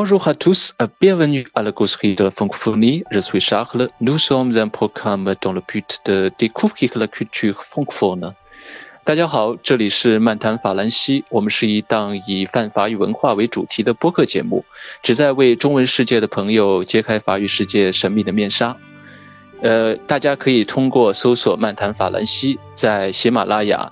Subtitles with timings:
[0.00, 3.02] Bonjour à tous, bienvenue à la causerie de la francophonie.
[3.10, 3.88] Je suis Charles.
[4.00, 8.34] Nous sommes un programme dans le but de découvrir la culture francophone.
[9.02, 14.64] 大家好，这里是漫谈法兰西，我们是一档以泛法语文化为主题的播客节目，
[15.02, 18.76] 旨在为中文世界的朋友揭开法语世界神秘的面纱。
[19.62, 23.90] 呃，大家可以通过搜索“漫谈法兰西”在喜马拉雅、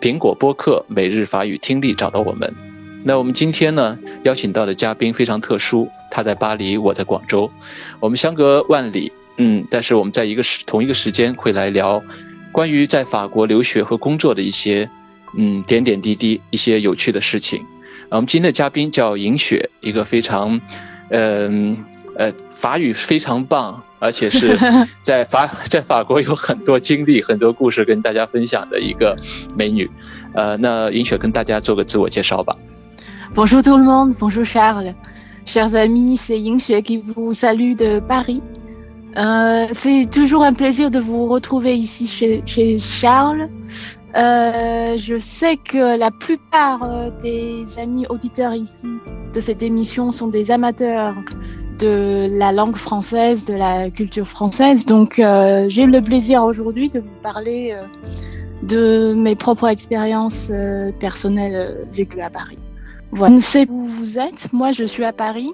[0.00, 2.69] 苹果播客、每日法语听力找到我们。
[3.02, 7.50] 那我们今天呢，邀请到的嘉宾非常特殊，他在巴黎，我在广州，
[7.98, 12.02] 我们相隔万里，嗯，但是我们在一个时同一个时间会来聊。
[12.52, 14.90] 关于在法国留学和工作的一些，
[15.36, 17.64] 嗯，点点滴滴，一些有趣的事情。
[18.10, 20.60] 我们今天的嘉宾叫尹雪，一个非常，
[21.10, 21.84] 嗯
[22.16, 24.58] 呃，法语非常棒，而且是
[25.00, 29.16] 在法在法国有很多经历、很多故事跟大家分享的一个
[29.56, 29.88] 美女。
[30.34, 32.56] 呃，那尹雪跟大家做个自我介绍吧。
[33.32, 34.92] Bonjour tout le monde, bonjour Charles,
[35.46, 38.42] chers amis, c'est Ying Xue qui vous salue de Paris.
[39.16, 43.48] Euh, c'est toujours un plaisir de vous retrouver ici chez, Charles.
[44.16, 48.88] Euh, je sais que la plupart euh, des amis auditeurs ici
[49.32, 51.14] de cette émission sont des amateurs
[51.78, 54.86] de la langue française, de la culture française.
[54.86, 57.76] Donc euh, j'ai le plaisir aujourd'hui de vous parler
[58.64, 60.50] de mes propres expériences
[60.98, 62.58] personnelles vécues à Paris.
[63.11, 63.33] Voilà.
[63.33, 64.51] Je ne sais où vous êtes.
[64.51, 65.53] Moi, je suis à Paris.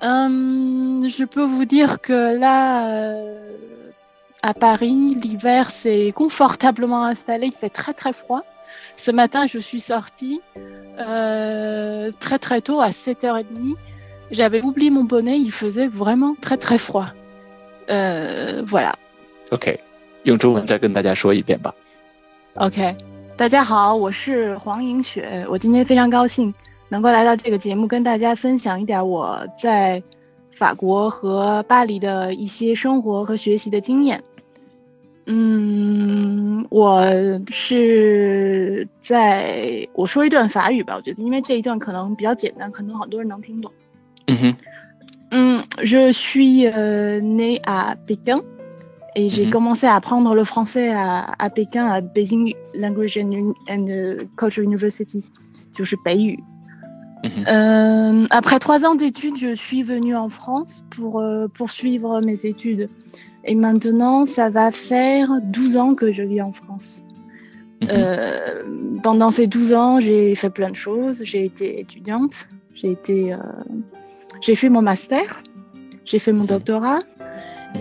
[0.00, 3.90] Hum, je peux vous dire que là, euh,
[4.42, 7.48] à Paris, l'hiver s'est confortablement installé.
[7.48, 8.42] Il fait très très froid.
[8.96, 10.40] Ce matin, je suis sortie
[10.98, 13.74] euh, très très tôt, à 7h30.
[14.30, 15.38] J'avais oublié mon bonnet.
[15.38, 17.06] Il faisait vraiment très très froid.
[17.90, 18.94] Euh, voilà.
[19.50, 19.80] OK，
[20.24, 21.74] 用中文再跟大家说一遍吧。
[22.54, 22.94] OK，
[23.36, 26.52] 大家好，我是黄莹雪，我今天非常高兴
[26.93, 30.03] 能够来到这个节目，跟大家分享一点我在
[30.51, 34.23] 法国和巴黎的一些生活和学习的经验。
[35.25, 37.01] 嗯，我
[37.49, 43.71] 是在我说一段法语吧，我觉得因为这一段可能比较简单，可能很多人能听懂。
[44.27, 44.55] 嗯哼，
[45.31, 48.43] 嗯，Je suis euh, né à Pékin
[49.15, 49.51] et j'ai Mhm.
[49.51, 54.63] commencé à apprendre le français à, à Pékin à Beijing Language and, and euh, Culture
[54.63, 55.23] University，
[55.71, 56.37] 就是北语。
[57.23, 57.45] Mhm.
[57.47, 62.89] Euh, après trois ans d'études, je suis venue en France pour euh, poursuivre mes études.
[63.45, 67.03] Et maintenant, ça va faire 12 ans que je vis en France.
[67.81, 67.87] Mhm.
[67.91, 68.63] Euh,
[69.01, 71.21] pendant ces 12 ans, j'ai fait plein de choses.
[71.23, 73.35] J'ai été étudiante, j'ai été,
[74.41, 75.43] j'ai fait mon master,
[76.05, 76.47] j'ai fait mon mhm.
[76.47, 76.99] doctorat,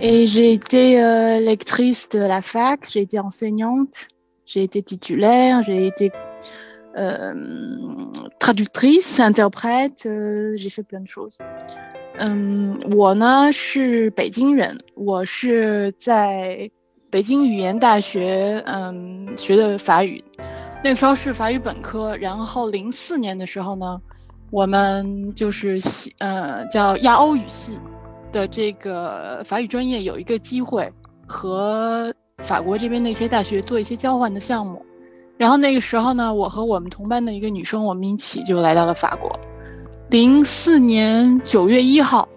[0.00, 0.94] et j'ai été
[1.40, 4.08] lectrice de la fac, j'ai été enseignante,
[4.46, 6.12] j'ai été titulaire, j'ai été
[8.38, 11.38] traductrice, interprète, euh, j'ai fait plein de choses.
[12.18, 16.70] 嗯，我呢是北京人，我是在
[17.10, 20.22] 北京语言大学嗯学的法语，
[20.84, 24.00] 那个时候是法语本科，然后零四年的时候呢，
[24.50, 27.78] 我们就是系呃叫亚欧语系
[28.30, 30.92] 的这个法语专业有一个机会
[31.26, 34.84] 和法国这边的一些大学做一些交换的项目，
[35.38, 39.38] 然后那个时候呢，我和我们同班的一个女生，我们一起就来到了法国。
[40.08, 42.28] 零四年九月一号，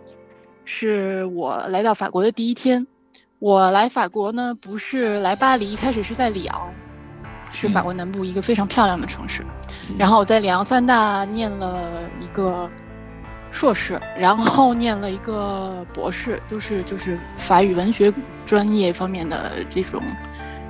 [0.63, 2.88] 是我来到法国的第一天。
[3.39, 6.69] 我来法国呢，不是来巴黎，一开始是在里昂，
[7.51, 9.45] 是法国南部一个非常漂亮的城市。
[9.97, 12.67] 然后我在里昂三大念了一个
[13.51, 18.12] 硕士，然后 念了一个博士，都是就是法语文学
[18.45, 20.01] 专业方面的这种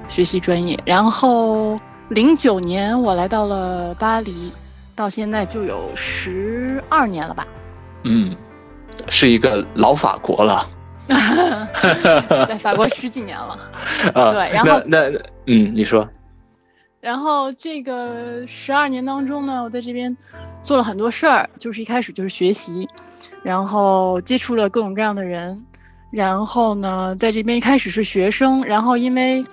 [0.09, 0.77] 学习专业。
[0.85, 1.79] 然后
[2.09, 4.51] 零九年我来到了巴黎，
[4.95, 7.47] 到现在就有十二年了吧。
[8.03, 8.35] 嗯，
[9.09, 10.67] 是一个老法国了。
[12.47, 13.59] 在法国十几年了。
[14.13, 16.07] 啊，对然后那那嗯，你说，
[17.01, 20.15] 然后这个十二年当中呢，我在这边
[20.61, 22.87] 做了很多事儿，就是一开始就是学习，
[23.41, 25.65] 然后接触了各种各样的人，
[26.11, 29.43] 然后呢，在这边一开始是学生，然后因为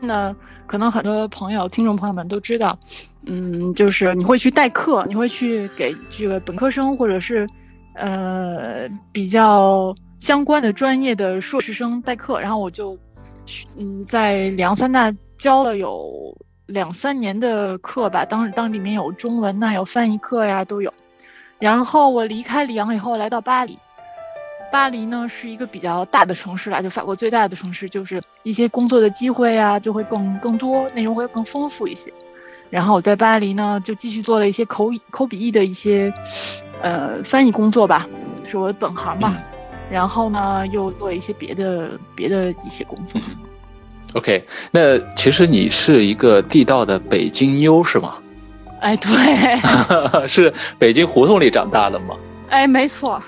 [0.00, 2.78] 呢，可能很多朋友、听众朋友们都知道，
[3.26, 7.48] 嗯，就是你会去代课，你会去给这个本科生或者是
[7.94, 12.98] 呃比较相关的专业的硕士生代课，然后我就
[13.76, 16.36] 嗯在里昂三大教了有
[16.66, 20.92] 两三年的课吧，当当里面有中文呐、有翻译课呀都有。
[21.58, 23.78] 然后我离开里昂以后来到巴黎，
[24.72, 32.10] 巴黎呢是一个比较大的城市啦，就法国最大的城市，就是一些工作的机会啊就会更更多，内容会更丰富一些。
[32.70, 36.12] 然后我在巴黎呢就继续做了一些口语口笔译的一些
[36.80, 38.08] 呃翻译工作吧。
[38.50, 39.36] 是我的本行嘛。
[39.90, 43.20] 然后呢，又做一些别的别的一些工作。
[44.14, 48.14] OK，那其实你是一个地道的北京妞是吗？
[48.80, 49.10] 哎，对，
[50.26, 52.16] 是北京胡同里长大的吗？
[52.48, 53.22] 哎，没错。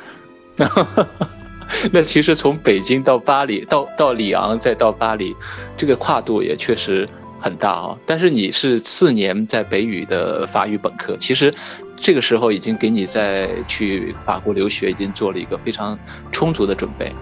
[1.92, 5.34] 那其实从北京到巴黎，到到里昂，再到巴黎，
[5.76, 7.08] 这个跨度也确实
[7.40, 7.96] 很大啊。
[8.06, 11.54] 但是你是四年在北语的法语本科，其实
[11.96, 15.98] 这个时候已经给你在去法国留学已经做了一个非常
[16.32, 17.12] 充足的准备，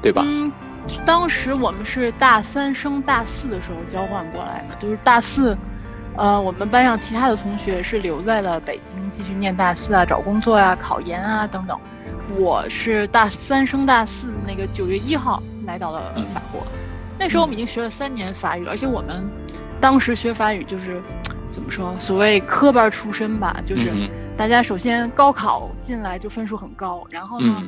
[0.00, 0.22] 对吧？
[0.26, 0.50] 嗯，
[1.06, 5.56] 当时我们是大三升大四的时候交换过来的，就是大四，
[6.16, 11.78] 呃，我们班上其他的同学是留在了北京继续念大四啊，找工作啊，考研啊等等。
[12.38, 16.62] 我是大三升大四，那个九月一号来到了法国。
[17.18, 19.28] 那时候我们已经学了三年法语了，而且我们
[19.80, 21.00] 当时学法语就是
[21.52, 23.92] 怎么说，所谓科班出身吧，就是
[24.36, 27.62] 大家首先高考进来就分数很高，然后呢，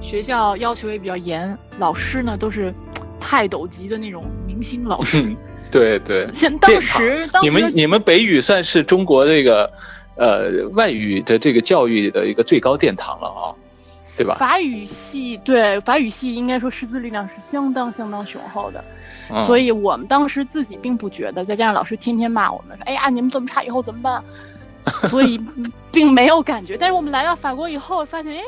[0.00, 2.72] 学校要求也比较严，老师呢都是
[3.18, 5.34] 泰斗级的那种明星老师。
[5.70, 6.28] 对对。
[6.32, 9.72] 现当时，你们你们北语算是中国这个
[10.16, 13.54] 呃外语的这个教育的一个最高殿堂了啊。
[14.20, 14.36] 对吧？
[14.38, 18.84] 法语系对法语系应该说师资力量是相当相当雄厚的，
[19.46, 24.22] 所以我们当时自己并不觉得，再加上老师天天骂我们说：“哎呀，你们这么差，以后怎么办？”
[25.08, 25.40] 所以
[25.90, 26.76] 并没有感觉。
[26.76, 28.42] 但是我们来到法国以后，发现哎，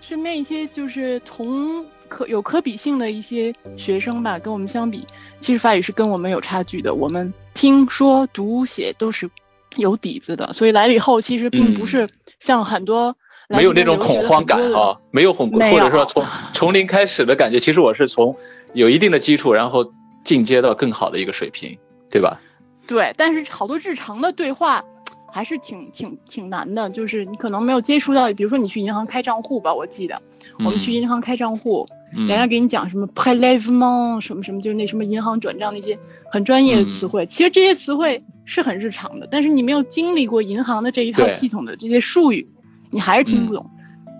[0.00, 5.06] 身边一些就是同可有可比性的一些学生吧，跟我们相比，
[5.40, 6.94] 其实法语是跟我们有差距的。
[6.94, 9.30] 我们听说读写都是
[9.76, 13.14] 有底子的，所以来了以后，其实并不是像很多。
[13.52, 17.60] 没有那种恐慌感啊，没有恐，或者说从从零开始的感觉。
[17.60, 18.36] 其实我是从
[18.72, 19.92] 有一定的基础，然后
[20.24, 21.78] 进阶到更好的一个水平，
[22.10, 22.40] 对吧？
[22.86, 24.84] 对，但是好多日常的对话
[25.30, 30.20] 还是挺挺挺难的，就是你可能没有接触到，比如说你去银行开账户吧，我记得
[30.58, 35.98] 我们去银行开账户，人家给你讲什么 prélèvement 什么什么，就是那什么银行转账那些
[36.30, 37.26] 很专业的词汇。
[37.26, 42.48] 其实这些词汇是很日常的，但是你没有经历过银行的这一套系统的这些术语。
[42.92, 43.68] 你还是听不懂，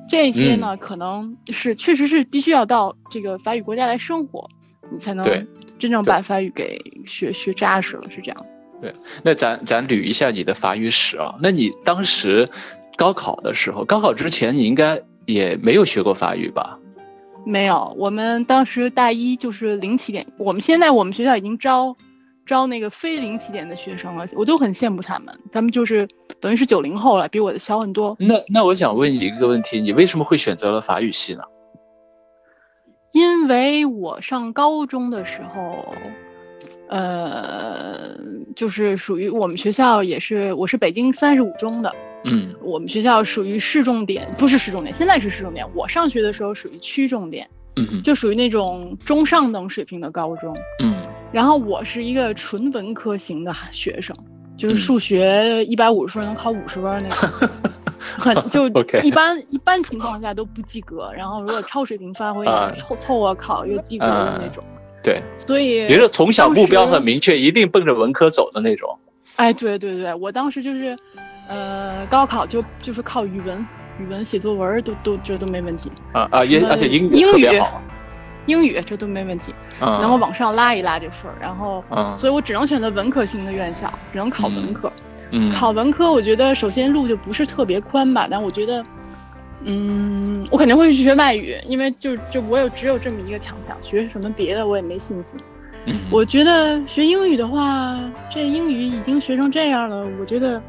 [0.08, 4.48] 这些呢，可能是确实是必须要到这个法语国家来生活，
[4.90, 5.24] 你才能
[5.78, 8.46] 真正把法语给学学扎实了，是这样。
[8.80, 8.92] 对，
[9.22, 11.34] 那咱咱捋一下你的法语史啊。
[11.40, 12.48] 那你当时
[12.96, 16.78] 高考的时候，高考之前你应该也没有学过法语吧？
[17.44, 21.96] 没有，我们当时大一就是零起点，我们现在我们学校已经招。
[22.52, 26.06] 招那个非零起点的学生了，我都很羡慕他们，他们就是
[26.38, 28.14] 等于是九零后了，比我的小很多。
[28.20, 31.44] 那那我想问你一个问题，你为什么会选择了法语系呢？
[33.12, 35.94] 因为我上高中的时候，
[36.90, 38.18] 呃，
[38.54, 41.94] 就是属于我们学校也是，我是北京三十五中的，
[42.30, 47.48] 嗯，我们学校属于市重点，不是市重点，现在是市重点，我上学的时候属于区重点。
[47.76, 50.56] 嗯，就属于那种中上等水平的高中。
[50.80, 50.96] 嗯，
[51.32, 54.16] 然后我是一个纯文科型的学生，
[54.56, 57.48] 就是数学一百五十分能考五十分那种，
[57.98, 58.66] 很就
[59.02, 61.10] 一般一般情况下都不及格。
[61.16, 62.44] 然后如果超水平发挥，
[62.76, 64.62] 凑凑合考一个及格的那种。
[65.02, 68.98] 对，所以也是从小目标很明确，一定奔着文科走的那种。
[69.36, 70.96] 哎，对对对，我当时就是，
[71.48, 73.66] 呃，高考就就是靠语文。
[73.98, 77.80] 语文写作文都都这都没问题啊啊，也而且英语特别好，
[78.46, 81.84] 英语这都没问题，然后往上拉一拉这分儿，然后，
[82.16, 84.92] 所以我只能选择文科型的院校，只能考文科。
[85.30, 88.84] 嗯，考文科我觉得首先路就不是特别宽吧，但我觉得，
[89.64, 95.38] 嗯，我肯定会去学外语，因为就就我有只有这么一个强项，学什么别的我也没信心。
[96.10, 97.98] 我觉得学英语的话，
[98.30, 100.60] 这英语已经学成这样了，我觉得。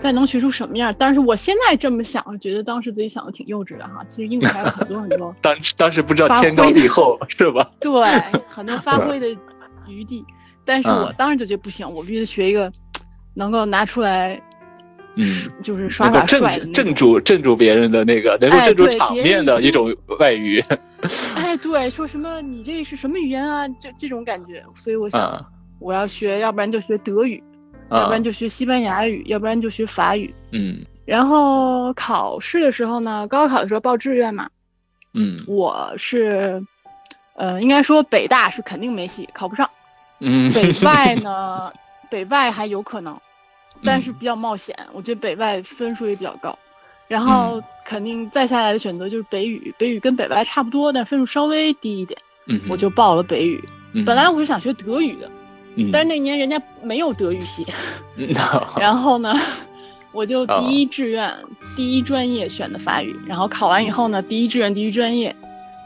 [0.00, 0.94] 再能学出什么样？
[0.98, 4.04] 但是我现在这么想，觉得当时自己想的挺幼稚的哈。
[4.08, 5.34] 其实英语还有很多很多。
[5.40, 7.70] 当当时不知道天高地厚是吧？
[7.80, 7.90] 对，
[8.48, 9.28] 很多发挥的
[9.88, 10.24] 余地。
[10.64, 12.72] 但是我当时就觉得不行，我必须学一个
[13.34, 14.40] 能够拿出来，
[15.14, 15.26] 嗯，
[15.62, 20.64] 就是耍耍帅的、镇住镇住别人的那个，能够镇住场面的一种外语。
[21.36, 23.68] 哎，对，说什么你这是什么语言啊？
[23.80, 24.64] 这这种感觉。
[24.74, 25.46] 所以我想，
[25.78, 27.42] 我要学，要不然就学德语。
[27.90, 30.34] 要不然就学西班牙语，要不然就学法语。
[30.52, 34.48] 嗯，然后考试的时候呢，高考的时候报志愿嘛。
[35.12, 36.64] 嗯，我是，
[37.36, 39.70] 呃，应该说北大是肯定没戏，考不上。
[40.18, 41.72] 嗯，北外呢，
[42.10, 43.16] 北外还有可能，
[43.84, 44.76] 但是比较冒险。
[44.92, 46.58] 我觉得北外分数也比较高，
[47.06, 52.18] 然后肯定再下来的选择就是北语，北语跟北外差不多，但分数稍微低一点。
[52.46, 53.62] 嗯，我就报了北语。
[54.04, 55.30] 本来我是想学德语的。
[55.92, 57.66] 但是那年人家没有德语系，
[58.78, 59.34] 然后呢，
[60.12, 61.34] 我就第一志愿、
[61.76, 65.34] 第一专业选的法语，然后考完以后呢，第一志愿第一专业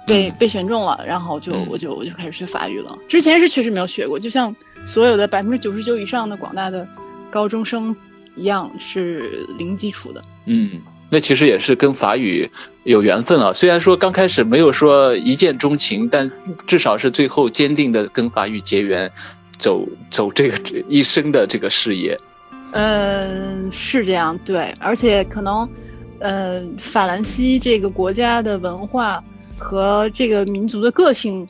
[0.07, 2.99] 被、被选中了，然后就、嗯我就我就开始学法语了。
[3.09, 4.55] 之前是确实没有学过，就像
[4.87, 6.87] 所有的百分之九十九以上的广大的
[7.31, 7.95] 高中生
[8.37, 10.23] 一样，是零基础的。
[10.47, 10.81] 嗯，
[11.11, 12.51] 那其实也是跟法语
[12.85, 13.53] 有缘分啊。
[13.53, 16.31] 虽然说刚开始没有说一见钟情，但
[16.67, 19.11] 至少是最后坚定的跟法语结缘，
[19.59, 20.57] 走走这个
[20.89, 22.19] 一生的这个事业。
[22.73, 25.69] 嗯，是这样，对，而且可能，
[26.19, 29.25] 呃，法兰西这个国家的文化
[29.57, 31.49] 和这个民族的个性，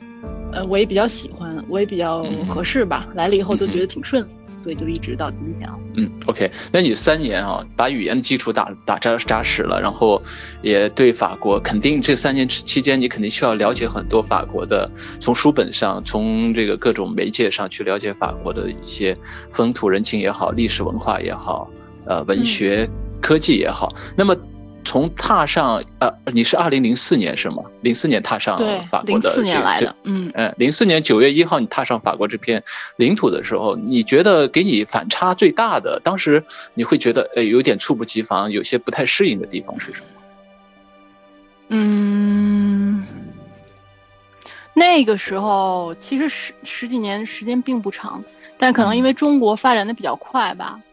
[0.51, 3.05] 呃，我也比较喜欢，我也比较嗯合适吧。
[3.15, 4.25] 来了以后都觉得挺顺，
[4.69, 5.79] 所以就一直到今天了。
[5.95, 10.21] 嗯，OK，那你三年啊，把语言基础打打扎扎实了，然后
[10.61, 14.87] 也对法国肯定这三年期期间，你肯定需要了解很多法国的，
[15.19, 19.17] 从书本上，从这个各种媒介上去了解法国的一些
[19.51, 21.67] 风土人情也好，历史文化也好，
[22.05, 22.87] 呃，文学、
[23.19, 23.95] 科技也好。
[24.15, 24.35] 那么
[24.83, 27.63] 从踏上呃，你是二零零四年是吗？
[27.81, 30.31] 零四年踏上法，国零四的这这年来的，嗯。
[30.33, 32.63] 呃，零四年九月一号，你踏上法国这片
[32.95, 36.43] 领土的时候，你觉得给你反差最大的，当时
[36.73, 40.07] 你会觉得呃有点猝不及防，有些不太适应的地方是什么？
[41.69, 43.05] 嗯，
[44.73, 48.23] 那个时候其实十十几年时间并不长，
[48.57, 50.79] 但可能因为中国发展的比较快吧。
[50.79, 50.83] 嗯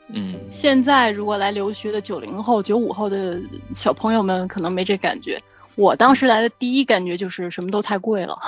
[0.50, 3.40] 现在如果来留学的九零后、九五后的
[3.74, 5.42] 小朋友们可能没这感觉。
[5.74, 8.38] 我当时来的第一感觉就是什么都太贵了，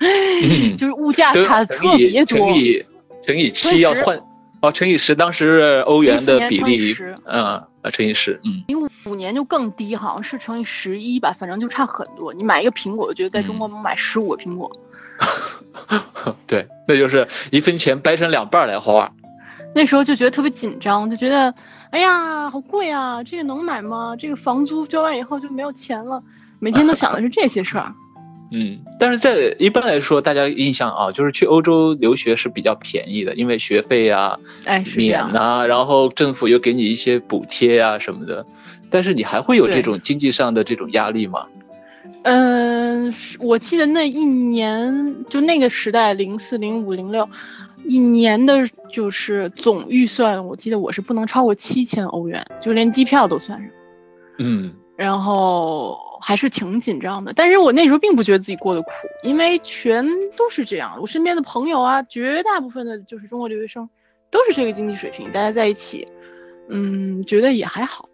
[0.00, 2.38] 嗯 就是物价差的特别多。
[2.38, 2.84] 乘以
[3.22, 4.18] 乘以七要换
[4.62, 7.44] 哦，乘以十，当时欧元的比14年乘以例10，嗯，
[7.82, 8.64] 啊，乘以十，嗯
[9.04, 12.32] 五年就更低，好像是乘以十一吧，反正就差很多。
[12.32, 14.72] 你买一个苹果，我觉得在中国能买十五个苹果。
[16.46, 19.12] 对，那就是一分钱掰成两半儿来花。
[19.74, 21.54] 那时候就觉得特别紧张，就觉得，
[21.90, 24.14] 哎呀，好贵啊，这个能买吗？
[24.16, 26.22] 这个房租交完以后就没有钱了，
[26.60, 27.92] 每天都想的是这些事儿。
[28.52, 35.32] 嗯，但是在一般来说，大家印象啊，就是去欧洲留学是比较便宜的，因为学费啊哎，是这免样。
[35.32, 38.46] 呐、然后政府又给你一些补贴啊什么的。
[38.90, 41.46] 但是你还会有这种经济上的这种压力吗？
[42.22, 47.28] 嗯、是我记得那一年，就那个时代，零四、零五、零六，
[47.86, 53.70] 一年的就是总预算，我记得我是不能超过七千欧元，就连机票都算上。
[54.38, 58.90] 嗯然后还是挺紧张的，但是我那时候并不觉得自己过得苦，
[59.24, 60.98] 因为全都是这样。
[61.00, 63.88] 我身边的朋友啊，绝大部分的就是中国留学生，
[64.30, 66.06] 都是这个经济水平，大家在一起，
[66.68, 68.08] 嗯，觉得也还好，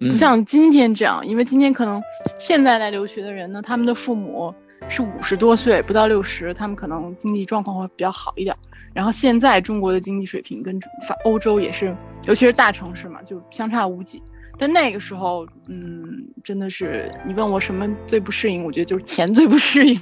[0.00, 2.02] 嗯，不像今天这样，因为今天可能
[2.40, 4.52] 现在来留学的人呢，他们的父母
[4.88, 8.56] 是五十多岁，不到六十，他们可能经济状况会比较好一点。
[8.94, 11.94] 然后现在中国的经济水平跟法欧洲也是，
[12.26, 14.22] 尤其是大城市嘛，就相差无几。
[14.58, 20.00] 但那个时候，嗯，真的是你问我什么最不适应，我觉得就是钱最不适应。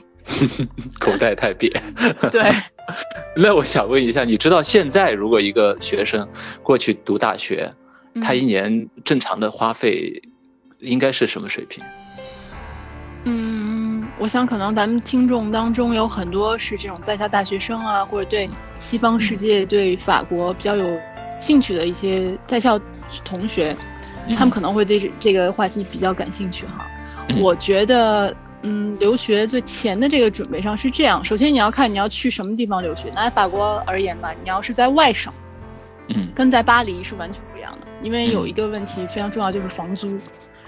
[1.00, 1.72] 口袋太瘪。
[2.30, 2.42] 对，
[3.36, 6.28] 那我想问一下，你知道现在如果一个学生
[6.62, 7.74] 过去读大学，
[8.22, 10.22] 他一年正常的花费
[10.78, 11.82] 应该是什么水平？
[13.24, 13.63] 嗯，
[14.18, 20.98] 我想可能咱们听众当中有很多是这种在校大学生啊，或者对西方世界、对法国比较有
[21.40, 22.78] 兴趣的一些在校
[23.24, 23.76] 同学，
[24.28, 26.86] 嗯他们可能会对这这个话题比较感兴趣哈。
[27.28, 33.10] 嗯我觉得，嗯，留学最前的这个准备上是这样：首先你要看你要去什么地方留学。
[33.14, 35.32] 拿法国而言吧，你要是在外省，
[36.08, 40.08] 嗯跟在巴黎是完全不一样的，因为有一个问题非常重要，就是房租。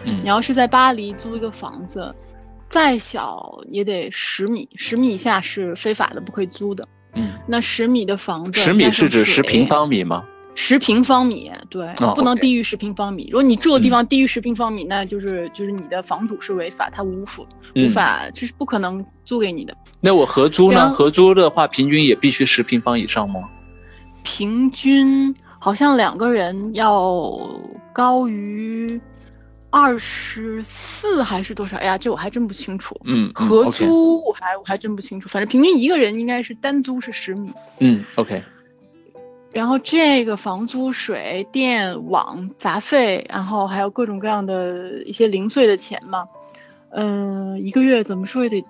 [0.05, 2.15] 嗯你要是在巴黎租一个房子，
[2.69, 6.87] 再小也得十米，十米以下是非法的，不可以租的。
[7.15, 10.25] 嗯，那十米的房子，十米是指十平，方米吗？
[10.55, 13.29] 十平方米，对，哦不能低于十平方米。
[13.31, 19.77] 如果你住的地方低于十平方米，那就是就是你的房主是违法，他无法无嗯，法，就是不可能租给你的。
[20.01, 20.91] 那我合租呢？
[20.91, 23.49] 合租的话，平均也必须十平方以上吗？
[24.23, 27.39] 平均好像两个人要
[27.93, 29.01] 高于
[29.79, 31.77] 二十四还是多少？
[31.77, 32.99] 哎呀，这我还真不清楚。
[33.05, 38.43] 嗯，嗯合租我还我还真不清楚，反正平均一个人应该是单租是十米，嗯，OK，
[39.53, 46.27] 然后这个房租、水电网杂费，然后还有各种各样的一些零碎的钱嘛，
[46.89, 48.65] 嗯、一个月怎么说也得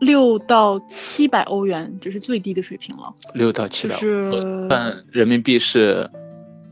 [0.00, 6.10] 六到七百欧元，这是最低的水平了，六到七百，就是算人民币是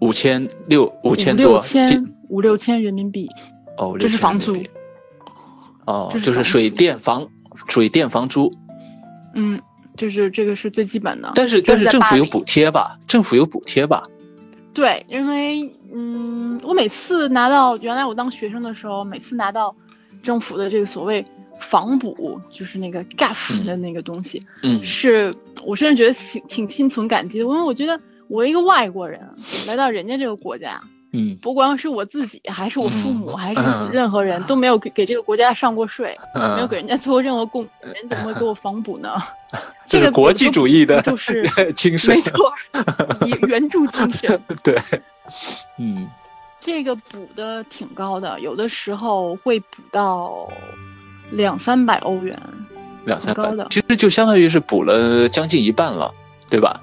[0.00, 3.28] 五千六五五千多，六千五六千人民币，
[3.78, 4.56] 哦，这是房租。
[5.86, 7.28] 哦，就是水电房
[7.68, 8.52] 水电房租，
[9.34, 9.60] 嗯，
[9.96, 11.30] 就是这个是最基本的。
[11.36, 12.98] 但是但是政府有补贴吧？
[13.06, 14.08] 政府有补贴吧？
[14.72, 19.76] 对，因为嗯，我每次拿到原来我当学生的时候，每次拿到
[20.24, 21.24] 政府的这个所谓
[21.60, 29.20] 房补，就是那个 GAF 的那个东西，嗯是我甚至觉得挺挺心存感激的，因为我觉得我一个外国人
[29.68, 30.80] 来到人家这个国家，
[31.16, 39.22] 嗯不光是我自己，还是我父母，嗯还是嗯任何人都没有给给这个国家上过税，没有嗯给人家做过任何贡，人怎么会给我房补呢？
[39.86, 42.52] 这个国际主义的就是 精神没，错，
[43.26, 44.40] 援援助精神。
[44.62, 44.76] 对，
[45.78, 46.08] 嗯
[46.58, 50.48] 这个补的挺高的，有的时候会补到
[51.30, 52.38] 两三百欧元。
[53.04, 56.14] 两三百的，其实就相当于是补了将近一半了，
[56.48, 56.80] 对吧？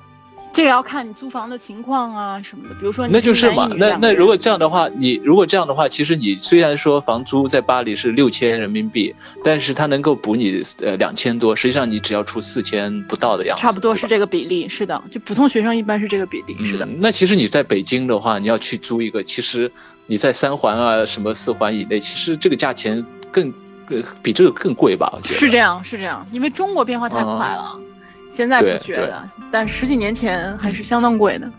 [0.54, 16.86] 这个要看你租房的情况啊什么的，比如说你那就是嘛那那如果这样的话，你如果这样的话，其实你虽然说房租在巴黎是六千人民币，但是它能够补你呃两千多，实际上你只要出四千不到的样子，差不多是这个比例，是的，就普通学生一般是这个比例，是的。
[16.86, 19.72] 嗯，那其实你在北京的话，你要去租一个，其实
[20.08, 23.54] 你在三环啊、什么四环以内，其实这个价钱更
[23.90, 25.10] 呃比这个更贵吧？
[25.16, 25.40] 我觉得。
[25.40, 27.80] 是这样，是这样，因为中国变化太快了，
[28.32, 31.52] 现在不觉得，但十几年前还是相当贵的。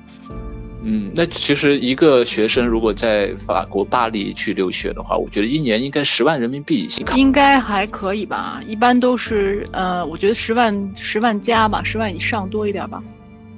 [0.85, 6.89] 嗯，那其实一个学生如果在法国巴黎去留学的话，我觉得一年应该十万人民币。
[7.17, 13.01] 应该还可以吧，一般都是呃，我觉得十万十万加吧，十万以上多一点吧。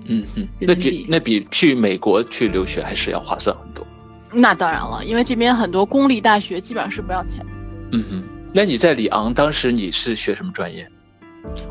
[0.06, 3.86] 嗯嗯，人民币那比那比去美国去留学还是要划算很多。
[4.30, 7.46] 那当然了，因为这边很多公立大学基本上是不要钱的。
[7.92, 10.86] 嗯哼，那你在里昂当时你是学什么专业？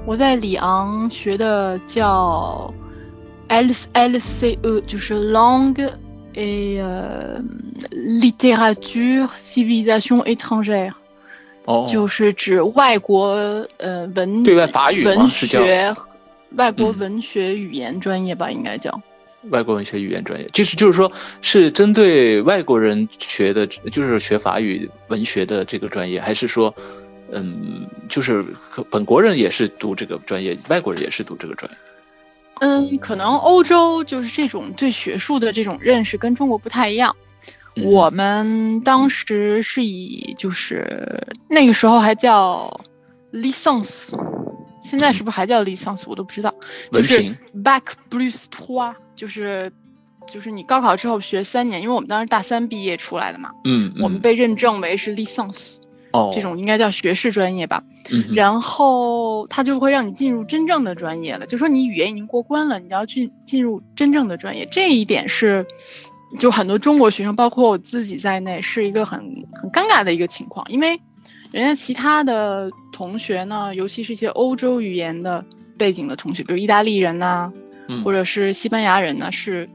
[0.05, 2.73] 我在里昂学的叫
[3.47, 5.89] L L C E，就是 Langue
[6.33, 7.41] et 呃
[7.91, 10.93] Littérature Civilisation étrangère，、
[11.65, 15.95] 哦，就是指外国呃文对外法语文学
[16.55, 19.01] 外国嗯文学语言专业吧，应该叫。
[19.49, 21.11] 外国文学语言专业，就是就是说
[21.41, 26.73] 是针对外国人学的，就是学法语文学的这个专业，还是说，
[27.33, 28.45] 嗯，就是
[28.89, 31.77] 本国人也是读这个专业，外国人也是读这个专业？
[32.59, 37.15] 嗯，可能欧洲就是这种对学术的这种认识跟中国不太一样。
[37.75, 42.81] 嗯我们当时是以就是那个时候还叫
[43.31, 44.15] licence，
[44.79, 46.53] 现在是不是还叫 licence 我都不知道。
[46.91, 47.81] 就是 bac
[48.11, 49.73] plus trois，就是
[50.27, 55.77] 就是你高考之后学三年，因为我们当时大三毕业出来的嘛，嗯，嗯我们被认证为是 licence，、
[56.13, 56.31] 哦。
[56.33, 57.83] 这种应该叫学士专业吧。
[58.11, 65.65] 嗯然后他就会让你进入真正的专业了，就说你语言已经过关了，你要去进入真正的专业，这一点是，
[66.37, 69.19] 就很多中国学生，包括我自己在内，是一个很
[69.53, 70.99] 很尴尬的一个情况，因为
[71.51, 75.45] 人家其他的同学呢，尤其是一些欧洲语言的
[75.77, 77.53] 背景的同学，比如意大利人呐、
[77.87, 78.03] 嗯。
[78.03, 79.69] 或者是西班牙人呢，是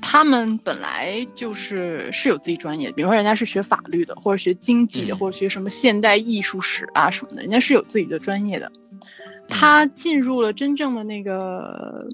[0.00, 8.70] 他们本来就是是有自己专业的，比如说人家是学法律的，或者学经济的，嗯或者学什么现代艺术史啊什么的，人家是有自己的专业的。
[9.50, 12.06] 他进入了真正的那个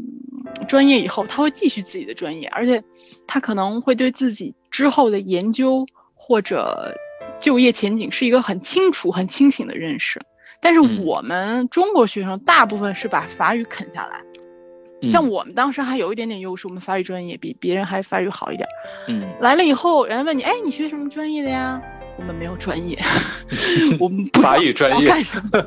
[0.59, 2.85] 嗯专业以后，他会继续自己的专业，而且
[3.27, 6.94] 他可能会对自己之后的研究或者
[7.40, 10.20] 就业前景是一个很清楚、很清醒的认识。
[10.61, 14.34] 但是嗯我们中国学生大部分是把法语啃下来，嗯
[15.09, 18.69] 像我们当时还有一点点优势，我们法语专业比别人还法语好一点。
[19.09, 21.81] 嗯来了以后，人家问你，哎，你学什么专业的呀？
[22.17, 22.97] 我们没有专业，
[23.99, 25.61] 我们不法语专业要干什么。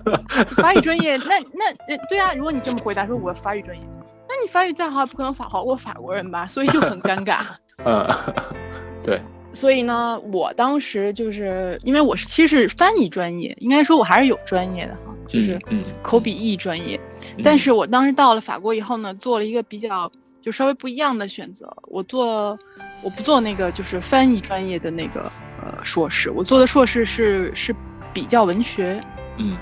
[0.55, 3.83] 法语专业，那那呃对啊，如果你这么回答说我法语专业，
[4.29, 6.47] 那你法语再好也不可能法好过法国人吧？
[6.47, 7.39] 所以就很尴尬。
[7.83, 8.07] 嗯，
[9.03, 9.21] 对，
[9.51, 15.59] 所以呢，我当时就是因为我是其实是翻译专业，应该说我还是有专业的哈，就是
[16.01, 16.95] 口笔译专业。
[16.95, 17.01] 嗯
[17.43, 20.11] 但是我当时到了法国以后呢，做了一个比较
[20.41, 22.57] 就稍微不一样的选择，我做
[23.03, 27.75] 我不做那个就是翻译专业的那个呃硕士，我做的硕士是是
[28.13, 29.03] 比较文学，
[29.37, 29.57] 嗯。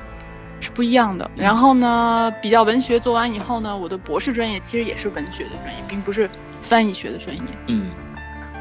[0.61, 1.29] 是不一样的。
[1.35, 6.29] 然后呢，比较文学做完以后呢，我的博士专业其实也是文学的专业，并不是
[6.61, 7.43] 翻译学的专业。
[7.67, 7.91] 嗯，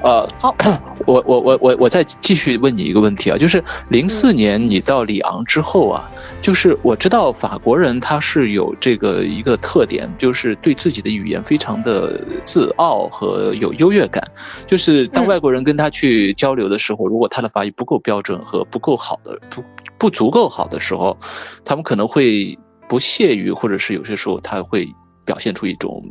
[0.05, 0.55] 呃，好，
[1.09, 6.11] 我我我我我再继续问你一个问题啊，就是零四年你到里昂之后啊，
[6.43, 14.23] 就是我知道法国人他是有这个一个特点，就是对自己的语言非常的自傲和有优越感，
[14.67, 15.27] 就是当嗯。
[15.27, 19.65] 外国人跟他去交流的时候，如果他的法语不够标准和不够好的不
[19.97, 21.17] 不足够好的时候，
[21.65, 24.87] 他们可能会不屑于，或者是有些时候他会
[25.25, 26.05] 表现出一种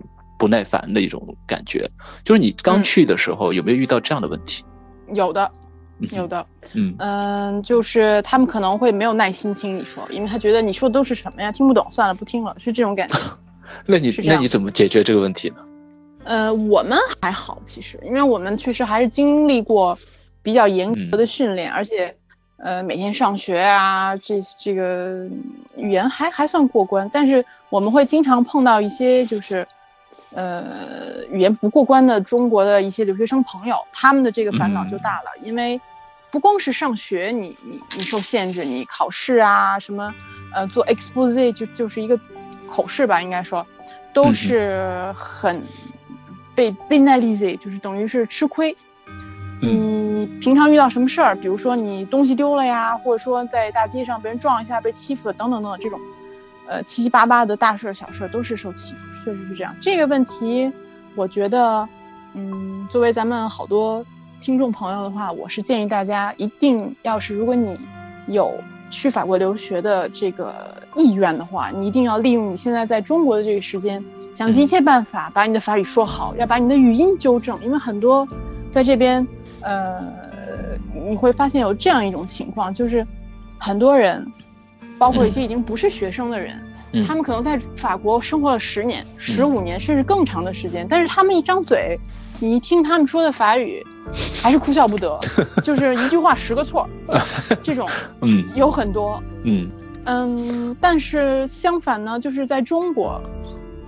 [0.44, 1.90] 不耐烦的一种感觉。
[2.26, 4.66] 就是你刚嗯去的时候，有没有遇到这样的问题？
[5.14, 5.50] 有的，
[6.12, 6.46] 有的。
[6.74, 13.18] 嗯嗯，就是他们可能会没有耐心听你说，因为他觉得你说的都是什么呀，听不懂，算了，不听了，是这种感觉。
[13.88, 15.56] 那你那你怎么解决这个问题呢？
[16.26, 19.98] 呃，我们还好，其实，因为我们确实还是经历过
[20.42, 22.16] 比较严格的训练，而且
[22.58, 25.26] 呃每天上学啊，这这个
[25.78, 29.68] 语言还还算过关，但是我们会经常碰到一些就是
[30.34, 35.80] 呃语言不过关的中国的一些留学生朋友，他们的这个烦恼就大了，因为
[36.32, 40.14] 不光是上学你你你受限制，你考试啊什么
[40.54, 42.20] 呃做 expose 就就是一个
[42.70, 43.66] 口试吧，应该说
[44.14, 45.62] 都是很。
[46.56, 48.78] 被被 n a l i z 就是等于是吃亏。
[49.60, 56.00] 你平常遇到什么事儿，比如说你东西丢了呀，或者说在大街上被人撞一下被欺负了等等等等这种，
[56.74, 59.76] 呃七七八八的大事小事都是受欺负，确实是这样。
[59.80, 60.72] 这个问题，
[61.14, 61.88] 我觉得，
[62.34, 64.04] 嗯，作为咱们好多
[64.42, 67.78] 听众朋友的话，我是建议大家一定要是，如果你
[68.26, 68.52] 有
[68.90, 74.04] 去法国留学的这个意愿的话，你一定要利用你现在在中国的这个时间。
[74.34, 78.28] 想尽一切办法把你的法语说好，要把你的语音纠正，因为很多
[78.72, 79.28] 在这边，
[79.62, 80.12] 呃，
[81.08, 83.06] 你会发现有这样一种情况，就是
[83.60, 84.26] 很多人，
[84.98, 86.58] 包括一些已经不是学生的人，
[87.08, 91.98] 他们可能在法国生活了十年、十五年甚至更长的时间，但是他们一张嘴，
[92.40, 93.86] 你一听他们说的法语，
[94.42, 95.20] 还是哭笑不得，
[95.64, 96.88] 就是一句话十个错，
[97.64, 97.88] 这种，
[98.22, 99.70] 嗯，有很多，嗯。
[100.06, 103.22] 嗯，但是相反呢，就是在中国。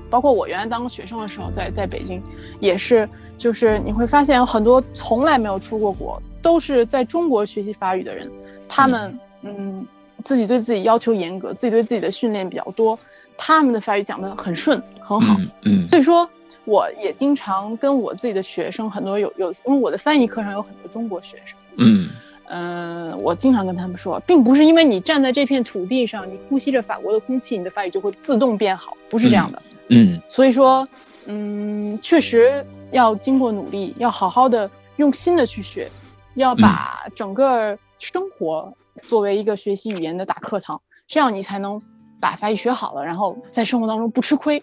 [0.07, 2.21] 包括我原来当学生的时候，在在北京，
[2.61, 8.31] 也是，就是你会发现有很多从来没有出过国，都是在中国学习法语的人，
[8.69, 9.85] 他们嗯，
[10.25, 12.99] 自己对自己要求严格，自己对自己的训练比较多，
[13.37, 16.29] 他们的法语讲得很顺，很好，嗯，所以说
[16.65, 22.09] 我也经常跟我自己的学生，很多有有，因为我的翻译课上有很多中国学生，嗯。
[22.47, 29.59] 嗯，我经常跟他们说，并不是因为你站在这片土地上，你呼吸着法国的空气，你的法语就会自动变好，不是这样的。
[29.87, 30.87] 嗯，所以说，
[31.25, 35.89] 嗯，确实要经过努力，要好好的用心的去学，
[36.35, 38.71] 要把整个生活
[39.07, 41.81] 作为一个学习语言的大课堂，这样你才能
[42.19, 44.59] 把法语学好了，然后在生活当中不吃亏，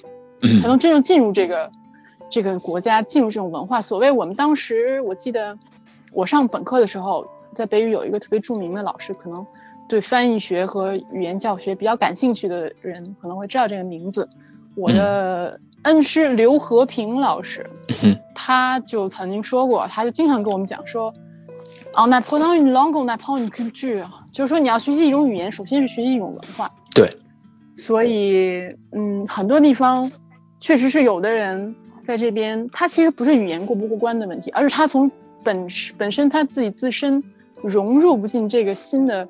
[0.60, 1.70] 才能真正进入这个
[2.30, 3.82] 这个国家，进入这种文化。
[3.82, 5.58] 所谓我们当时，我记得
[6.12, 9.46] 我上本科的时候，在北语有一个特别著名的老师，可能
[9.88, 14.28] 对翻译学和语言教学比较感兴趣的人可能会知道这个名字。
[14.74, 17.68] 我的恩师刘和平老师，
[18.34, 21.12] 他就曾经说过，他就经常跟我们讲说，
[21.92, 26.70] 啊，那 p r e n o n langue, na p r e n culture，就是说你要学习一种语言，首先是学习一种文化。
[26.94, 27.08] 对。
[27.76, 30.10] 所以，嗯，很多地方
[30.60, 31.74] 确实是有的人
[32.06, 35.10] 在这边，他其实不是语言过不过关的问题，而是他从
[35.44, 37.22] 本本身他自己自身
[37.62, 39.28] 融入不进这个新的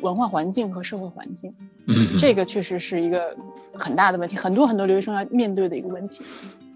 [0.00, 1.52] 文化环境和社会环境。
[1.86, 2.18] 嗯。
[2.18, 3.36] 这个确实是一个。
[3.76, 6.20] 很大的问题，很多很多留学生要面对的一个问题。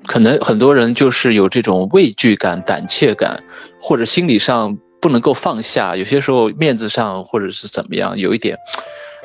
[0.04, 3.44] 可能很多人就是有这种畏惧感、胆怯感，
[3.80, 8.58] 或者心理上不能够放下，有些时候面子上或者是怎么样，有一点，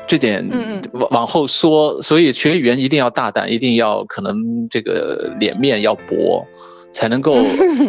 [0.07, 2.01] 这点往往后缩。
[2.01, 6.45] 所以学语言一定要大胆，一定要可能这个脸面要薄。
[6.95, 7.43] 才能够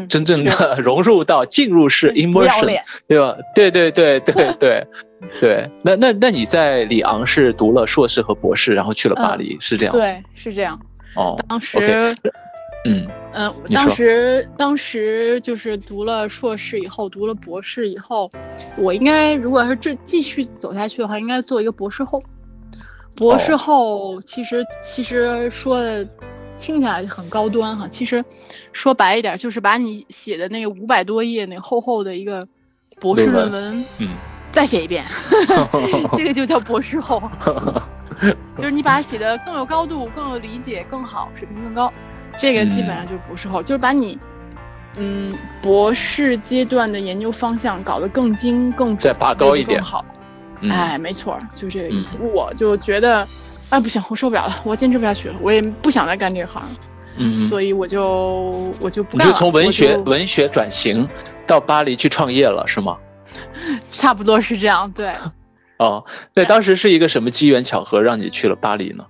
[0.08, 3.36] 真正的融入到进入式 immersion，对吧？
[3.54, 4.86] 对对对对对
[5.38, 5.70] 对。
[5.82, 9.92] 那那那你在里昂是读了硕士和博士，然后去了巴黎，是这样？
[9.92, 10.80] 对，是这样。
[11.16, 12.16] 哦，当时，
[12.84, 18.30] 嗯嗯，当时当时就是读了硕士以后，读了博士以后，
[18.76, 22.22] 我应该如果是这继续走下去的话，应该做一个博士后。
[23.16, 26.08] 博士后其实其实说的。
[26.56, 28.24] 听起来很高端哈，其实
[28.72, 32.46] 说白一点，就是把你写的那个五百多页那厚厚的一个
[33.00, 34.10] 博士论文，嗯，
[34.52, 35.04] 再写一遍，
[36.16, 37.20] 这个就叫博士后，
[38.56, 41.92] 就是你把它写的更有高度、更有理解、更好、水平更高，
[42.38, 44.18] 这个基本上就不是后，就是把你
[44.96, 50.04] 嗯博士阶段的研究方向搞得更精、更再拔高一点，好，
[50.68, 53.26] 哎，没错，就这个意思，我就觉得。
[53.70, 56.62] 哎，不行，我受不了了，我坚持不下去了，我也不想再干这行，
[57.16, 59.32] 嗯，所以我就我就不干了。
[59.32, 61.08] 就从文学文学转型
[61.46, 62.98] 到巴黎去创业了，是吗？
[63.90, 65.12] 差不多是这样，对。
[65.78, 69.06] 哦，对，当时是一个什么机缘巧合让你去了巴黎呢？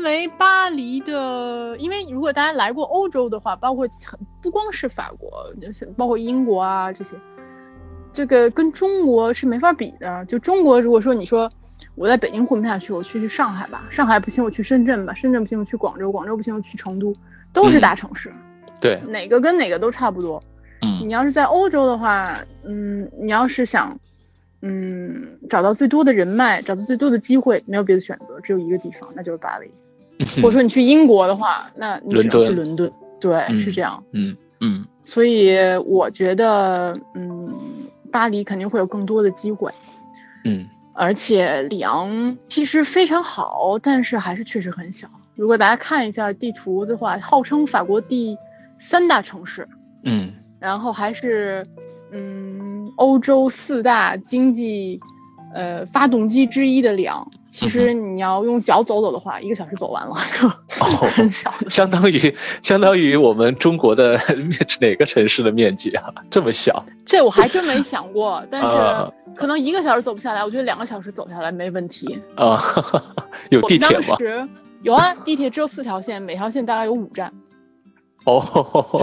[0.00, 3.86] 嗯，因为巴黎的，因为如果大家来过欧洲的话，包括
[4.42, 5.52] 不光是法国，
[5.96, 7.16] 包括英国啊这些，
[8.12, 10.24] 这个跟中国是没法比的。
[10.24, 11.50] 就中国，如果说你说。
[11.96, 13.86] 我在北京混不下去，我去去上海吧。
[13.90, 15.14] 上海不行，我去深圳吧。
[15.14, 16.12] 深圳不行，我去广州。
[16.12, 17.14] 广州不行，我去成都。
[17.54, 18.30] 都是大城市，
[18.80, 20.42] 对，哪个跟哪个都差不多。
[20.82, 23.98] 嗯，你要是在欧洲的话，嗯，你要是想，
[24.60, 29.70] 嗯，找到最多的人脉，找到最多的机会，没有别的选择，只有一个地方，那就是巴黎。
[30.36, 32.90] 或者说你去英国的话，那你只能去伦敦。
[33.20, 34.02] 对，是这样。
[34.12, 34.86] 嗯嗯。
[35.04, 35.56] 所以
[35.86, 37.52] 我觉得，嗯，
[38.12, 39.72] 巴黎肯定会有更多的机会。
[40.44, 45.08] 嗯，而且里昂其实非常好，但是还是确实很小。
[45.34, 48.36] 如果大家看一下地图的话，号称法国第
[48.78, 49.66] 三大城市，
[50.04, 51.66] 嗯，然后还是
[52.12, 55.00] 嗯欧洲四大经济
[55.54, 57.30] 呃发动机之一的里昂。
[57.50, 60.48] 其实你要用脚走走的话，一个小时走完了，就
[61.10, 64.18] 很小， 相当于相当于我们中国的
[64.80, 66.04] 哪个城市的面积啊？
[66.30, 66.84] 这么小？
[67.04, 72.20] 这我还真没想过，但是可能一个小时走不下来，我觉得两个小时走下来没问题。
[72.36, 72.56] 啊，
[73.50, 74.16] 有地铁吗？
[74.82, 77.32] 有啊，地铁只有四条线，每条线大概有五站。
[78.26, 78.38] 哦，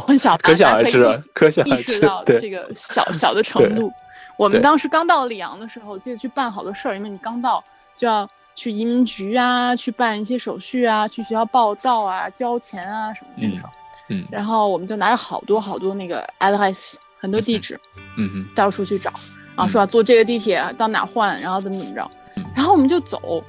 [0.07, 1.99] 很小，可想而知，可想而知，
[2.39, 3.91] 这个小小的程度。
[4.38, 7.62] 我们当时刚到里昂的时候，记得去办好多事儿，因为你刚到
[7.97, 8.29] 就要。
[8.58, 13.70] 去移民局啊，去办一些手续啊，去学校报到啊，交钱啊什么那种。
[14.10, 14.26] 嗯。
[14.32, 17.80] 然后我们就拿着好多好多那个 address，很多地址。
[18.17, 18.50] 嗯哼。
[18.56, 19.13] 到处去找，
[19.56, 22.10] 然后说要坐这个地铁到哪换，然后怎么怎么着。
[22.56, 23.43] 然后我们就走，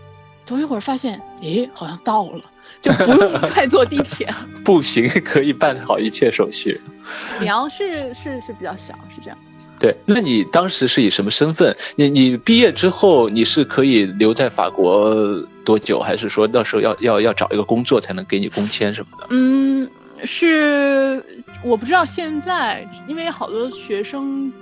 [0.45, 2.43] 走一会儿发现，诶，好像到了，
[2.83, 4.29] 就不用再坐地铁。
[4.63, 6.79] 步行可以办好一切手续。
[7.41, 9.39] 里昂是是是比较小，是这样。
[9.81, 11.77] 对，那你当时是以什么身份？
[11.95, 15.15] 你你毕业之后你是可以留在法国
[15.65, 16.01] 多久？
[16.01, 19.27] 还是说到时候要要要找一个工作才能给你工签什么的？
[19.31, 19.89] 嗯，
[20.25, 21.25] 是
[21.63, 24.53] 我不知道现在，因为好多学生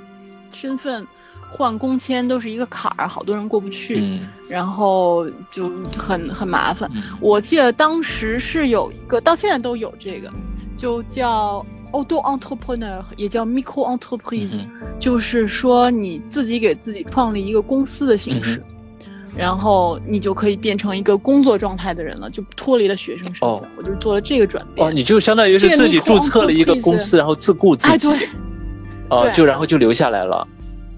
[0.53, 1.07] 身份
[1.51, 6.91] 换工签都是一个坎儿，好多人过不去，然后就很很麻烦。
[7.21, 10.31] 我记得当时是有一个，到现在都有这个，
[10.77, 11.65] 就叫。
[11.93, 14.61] Auto entrepreneur 也叫 micro entreprise，
[14.99, 18.63] 就是说你自己给自己创立一个公司的形式，
[19.37, 23.69] 然后你就可以变成一个工作状态的人了，就脱离了学生身份。
[23.77, 24.87] 我就做了这个转变。
[24.87, 28.09] 哦，你就相当于是自己注册了一个公司，然后自雇自己。
[29.09, 30.47] 哦，就然后就留下来了。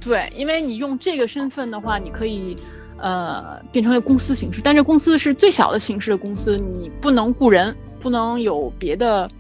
[0.01, 2.57] 对，因为你用这个身份的话，你可以
[2.97, 9.31] 呃变成一个公司形式，但这公司是最小的形式的公司，你不能雇人，不能有别的。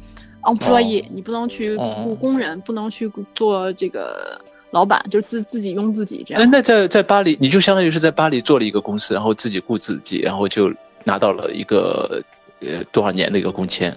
[0.54, 6.42] employee，你不能去雇工人，不能去做这个老板，就是自自己用自己这样。
[6.42, 10.72] 哎，那在在巴黎，你就相当于是在巴黎做了一个公司，然后自己雇自己，然后就
[11.04, 12.22] 拿到了一个
[12.60, 13.96] 呃多少年的一个工签。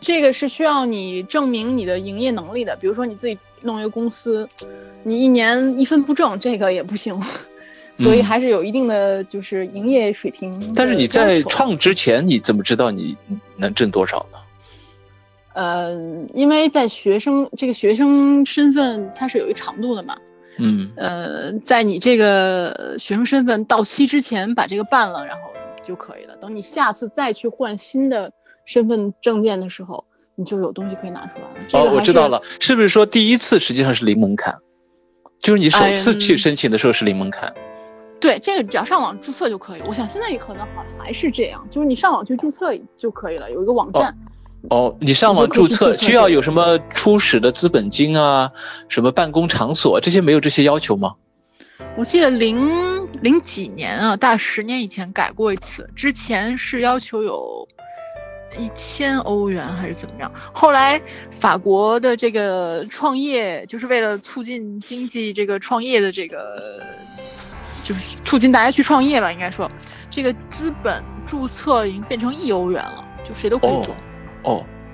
[0.00, 4.48] 这个是需要你证明你的营业能力的，比如说你自己弄一个公司，
[5.04, 7.20] 你一年一分不挣，这个也不行。
[7.94, 10.72] 所以还是有一定的就是营业水平。
[10.74, 13.14] 但是你在创之前，你怎么知道你
[13.58, 14.38] 能挣多少呢？
[15.54, 15.92] 呃，
[16.34, 20.16] 因为在学生这个学生身份，它是有一长度的嘛。
[20.58, 20.90] 嗯。
[20.96, 25.42] 呃，在你这个学生身份到期之前把这个办了，然后
[25.82, 26.36] 就可以了。
[26.36, 28.32] 等你下次再去换新的
[28.64, 31.90] 身份证件的时候，你就有东西可以拿出来了。
[31.90, 34.56] 哦，我知道了，是不是说第一次实际上是零门槛？
[35.40, 37.52] 就是你首次去申请的时候是零门槛。
[38.20, 39.80] 对，这个只要上网注册就可以。
[39.88, 44.16] 我想现在可能好像还是这样，就是你上网去注册就可以了，有一个网站。
[44.70, 48.52] 哦，你上网注册需要有什么初始的资本金啊？
[48.88, 51.14] 什么办公场所这些没有这些要求吗？
[51.96, 57.68] 我记得零零几年啊，大十年以前改过一次，之前是要求有
[58.56, 60.32] 一千欧元还是怎么样？
[60.52, 66.80] 后来法国的这个创业就是为了促进经济，这个创业的这个
[67.82, 69.70] 就是促进大家去创业吧，应该说
[70.08, 73.92] 这个资本注册已经变成一欧元了，就谁都可以做。
[73.92, 73.96] 哦，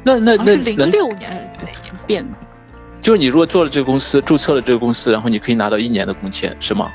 [0.04, 2.38] 那那那是零六年还是哪年变的？
[3.00, 6.90] 就是你如果做了这个公司，注册了这个公司，然后你可以拿到一年的工签，是吗？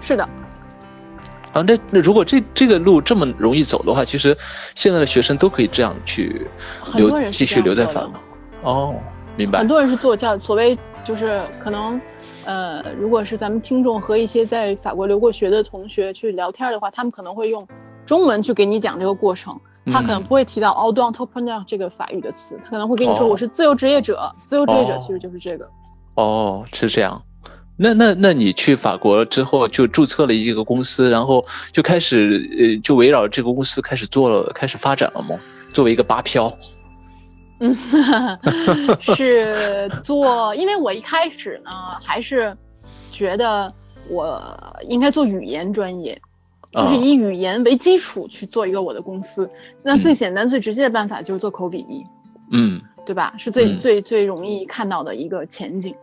[0.00, 0.28] 是的。
[1.52, 4.36] 啊，那那如果这这个路这么容易走的话，其实
[4.74, 6.46] 现在的学生都可以这样去
[6.94, 8.12] 留继续留在法国。
[8.62, 8.94] 哦，
[9.36, 9.58] 明白。
[9.60, 11.98] 很多人是做叫所谓就是可能
[12.44, 17.66] 呃，如果是咱们听众和一些在法国留过学的同学去聊天的话，他们可能会用
[18.04, 19.58] 中文去给你讲这个过程。
[19.92, 25.68] 他可能不会提到 auto entrepreneur 这个法语的词，他可能会跟你说我是自由职业者，自由职业者其实就是这个。
[26.14, 27.22] 哦，是这样。
[27.76, 35.36] 那那那你去法国之后就注册了一个公司，然后就开始呃就围绕这个公司开始做了，开始发展了吗？
[35.72, 36.52] 作为一个八漂。
[37.60, 37.76] 嗯，
[39.00, 41.70] 是做，因为我一开始呢
[42.02, 42.56] 还是
[43.12, 43.72] 觉得
[44.08, 44.42] 我
[44.88, 46.20] 应该做语言专业。
[46.72, 49.50] 就是以语言为基础去做一个我的公司，
[49.82, 52.04] 那最简单最直接的办法就是做口笔译，
[52.50, 53.34] 嗯，对吧？
[53.38, 55.94] 是最最最容易看到的一个前景。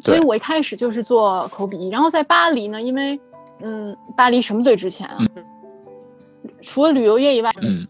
[0.00, 3.20] 所以我一开始就是做口笔译，然后在巴黎呢，因为
[3.60, 5.18] 嗯，巴黎什么最值钱啊？
[6.62, 7.86] 除了旅游业以外，嗯，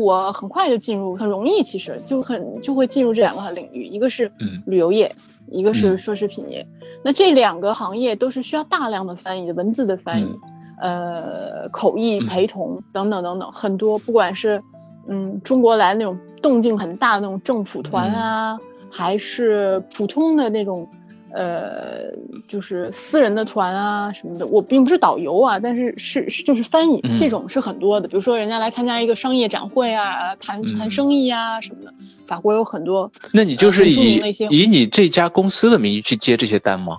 [0.00, 4.30] 我很快就进入，很容易，其实就很就会进入这两个领域，一个是
[4.66, 5.16] 旅游业，
[5.48, 6.66] 一个是奢侈品业。
[7.02, 10.38] 那这两个行业都是需要大量的翻译，文字的翻译，
[10.80, 14.62] 呃，口译陪同等等等等，很多，不管是
[15.08, 18.58] 嗯中国来那种动静很大的那种政府团啊，
[18.90, 20.88] 还是普通的那种。
[21.36, 22.12] 呃，
[22.46, 28.06] 就是私人的团啊什么的，我并不是导游啊，但是是是就是翻译这种是很多的。
[28.06, 31.92] 比如说人家来参加一个商业展会啊，谈谈生意啊什么的，
[32.28, 33.10] 法国有很多。
[33.32, 36.98] 那你就是以以你这家公司的名义去接这些单吗？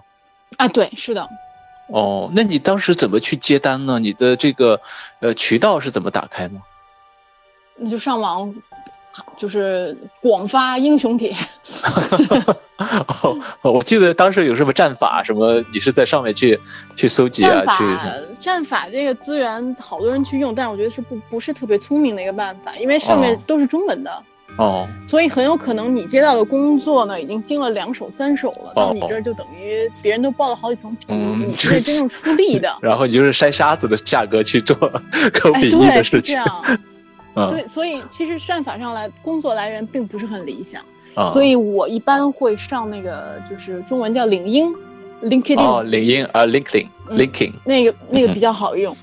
[0.57, 1.29] 啊，对，是的。
[1.87, 3.99] 哦，那你当时怎么去接单呢？
[3.99, 4.81] 你的这个
[5.19, 6.61] 呃渠道是怎么打开呢？
[7.75, 8.53] 你就上网。
[9.37, 11.33] 就是广发英雄帖，
[13.63, 16.59] 我记得当时有什么战法什么，你是在上面去
[16.97, 17.63] 去搜集啊？
[17.77, 17.81] 去
[18.41, 24.23] 战法这个资源好多人去用，但是我觉得是不不是特别聪明的一个办法，因为上面都是中文的哦，
[25.07, 34.75] 所以很有可能你接到的工作呢已经经了两手三手了，到你这儿就等于别人都报了好几层皮，你是真正出力的， 然后你就是筛沙子的价格去做
[35.33, 36.39] 口笔译的事情。
[37.51, 40.81] 对，所以其实算法上来工作来源并不是很理想，
[41.33, 44.73] 所以我一般会上那个就是中文叫领英
[45.21, 45.59] ，LinkedIn。
[45.59, 48.95] 哦，领英啊，LinkedIn，LinkedIn 那个那个比较好用，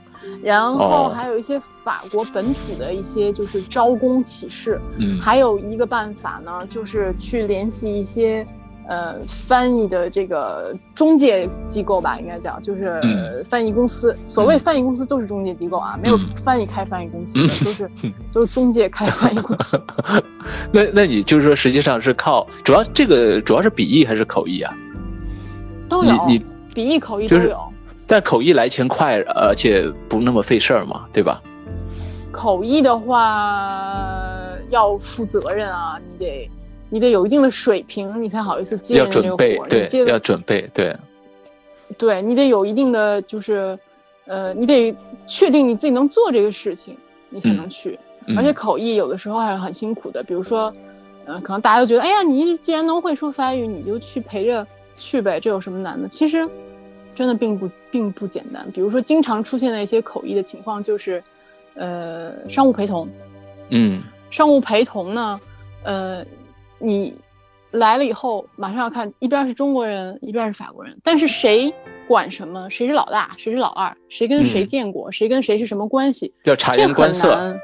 [0.42, 8.46] 然后还有一些法国本土的一些就是招工启事，嗯，还有一个办法呢，就是去联系一些。
[8.88, 9.14] 呃，
[9.46, 13.00] 翻译的这个中介机构吧，应该叫就是
[13.48, 14.14] 翻译公司。
[14.24, 17.90] 所谓翻译公司都是中介机构啊，没有翻译开翻译公司的，都是
[18.32, 19.80] 都是中介开翻译公司。
[20.72, 24.74] 那那你就是说，实际上是靠主要这个主要是笔译还是口译啊？
[25.88, 27.71] 都有，你笔译口译都有。
[28.12, 31.40] 但口译来钱快，而且不那么费事儿嘛，对吧？
[32.30, 34.30] 口译的话
[34.68, 36.50] 要负责任啊，你得。
[36.90, 39.66] 你得有一定的水平，你才好意思接人这个活。
[39.66, 40.94] 对，要准备，对，
[41.96, 43.78] 对你得有一定的，就是，
[44.26, 44.94] 呃，你得
[45.26, 46.94] 确定你自己能做这个事情，
[47.30, 47.98] 你才能去。
[48.36, 50.70] 而且口译有的时候还是很辛苦的，比如说，
[51.24, 54.66] 嗯，可能大家都觉得，哎呀，你既然能会说法语，你就去陪着
[54.98, 56.06] 去呗，这有什么难的？
[56.10, 56.46] 其实，
[57.22, 58.68] 真的并不并不简单。
[58.72, 61.22] 比如说，经常出现的一些口译的情况就是，
[61.74, 63.08] 呃，商务陪同。
[63.70, 65.40] 嗯，商务陪同呢，
[65.84, 66.24] 呃。
[66.84, 67.14] 你
[67.70, 71.72] 来了以后，马上要看一边是中国人，一边是法国人，但是谁
[72.08, 72.68] 管什么？
[72.70, 73.36] 谁是老大？
[73.38, 73.96] 谁是老二？
[74.08, 75.12] 谁跟谁见过？
[75.12, 76.34] 谁跟谁是什么关系？
[76.42, 77.56] 要察言观色。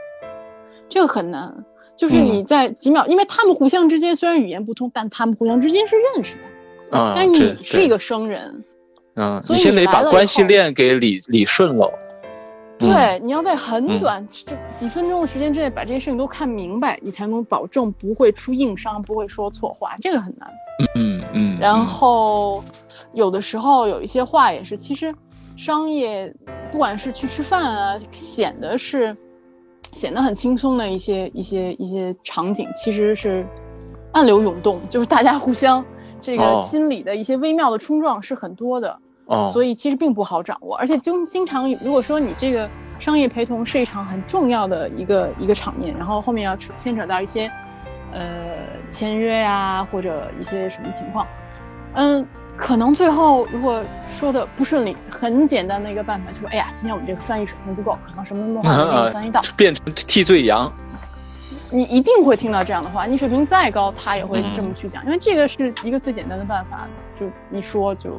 [0.89, 1.65] 这个很难，
[1.97, 6.97] 就是你在几秒，因为他们互相之间虽然语言不通，但他们互相之间是认识的。
[6.97, 8.63] 啊，但是你是一个生人。
[9.19, 11.93] 嗯，你先得把关系链给理理顺了。
[12.79, 20.49] 对，你要在很短这几分钟的时间之内把这些事情都看明白，你才能保证不会出硬伤，不会说错话，这个很难。
[20.95, 21.59] 嗯嗯。
[21.59, 22.63] 然后
[23.13, 25.13] 有的时候有一些话也是，其实
[25.57, 26.33] 商业
[26.71, 29.17] 不管是去吃饭啊，显得是
[29.93, 33.45] 显得很轻松的一些一些一些场景，其实是
[34.13, 35.85] 暗流涌动，就是大家互相
[36.21, 38.91] 这个心理的一些微妙的冲撞是很多的。
[38.91, 38.99] 哦，
[39.53, 47.51] 所以其实并不好掌握，而且经经常如果说你这个商业陪同是一场很重要的一个一个场面，然后后面要牵扯到一些
[48.13, 48.21] 呃
[48.89, 51.27] 签约呀或者一些什么情况，
[51.93, 53.83] 嗯，可能最后如果
[54.19, 60.73] 说的不顺利，很简单的一个办法就是，哎呀，今天我们这个翻译水平不够，可能什么什么话没有翻译到， 变成替罪羊。
[61.71, 66.89] 你一定会听到这样的话，你水平再高，他也会这么去讲，因为这个是一个最简单的办法，
[67.21, 68.19] 就一说就。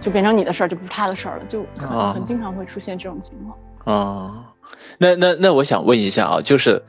[0.00, 3.58] 就变成你的事儿，就不是他的事儿了，就很很经常会出现这种情况。
[3.84, 4.52] 啊，
[4.98, 6.82] 那那那我想问一下啊，就是，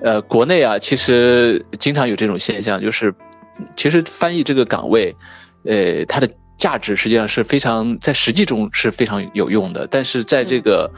[0.00, 3.14] 呃，国内啊，其实经常有这种现象，就是
[3.76, 5.14] 其实翻译这个岗位，
[5.64, 10.90] 呃，它的价值实际上是非常在实际中是非常有用的，但是在这个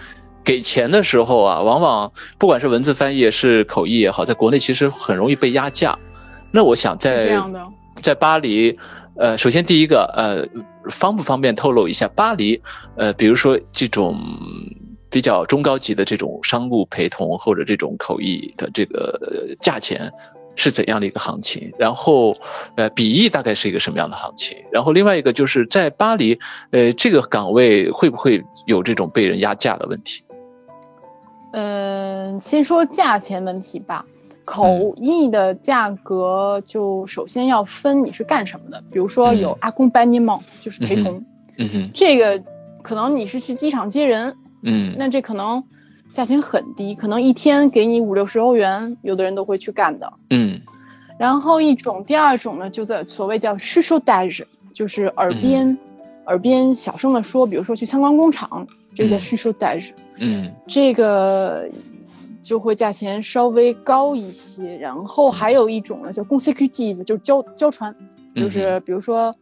[0.45, 5.99] 给钱的时候啊，往往不管是文字翻译是口译也好，在国内其实很容易被压价。
[6.53, 7.43] 那我想在
[8.03, 8.79] 在巴黎。
[9.19, 10.47] 呃，首先第一个，呃，
[10.91, 12.61] 方不方便透露一下巴黎，
[12.97, 14.19] 呃，比如说这种
[15.11, 20.13] 比较中高级的这种商务陪同或者这种口译的这个价钱
[20.55, 21.73] 是怎样的一个行情？
[21.79, 22.33] 然后，
[22.77, 24.59] 呃，笔译大概是一个什么样的行情？
[24.71, 26.39] 然后另外一个就是在巴黎，
[26.71, 30.25] 呃，这个岗位会不会有这种被人压价的问题？
[31.53, 34.05] 嗯，先说价钱问题吧。
[34.47, 41.23] 口译的价格就首先要分你是干什么的，比如说有阿公班尼梦，就是陪同，
[41.59, 42.43] 嗯哼，这个
[42.81, 45.65] 可能你是去机场接人，嗯，那这可能
[46.13, 50.13] 价钱很低，可能一天给你五六十欧元，有的人都会去干的。
[50.31, 50.61] 嗯。
[51.19, 55.77] 然后一种，第二种呢，就在所谓叫 s h u s h o d a g e 就是耳边、
[56.27, 59.21] 耳边小声的说，比如说去参观工厂，这个叫嗯。
[59.21, 60.53] s h u s h o d a g e 嗯。
[60.67, 61.69] 这个
[62.47, 64.79] 就会价钱稍微高一些。
[64.79, 67.93] 然后还有一种呢，叫 consecutive，就是交交传，
[68.37, 69.35] 就是比如说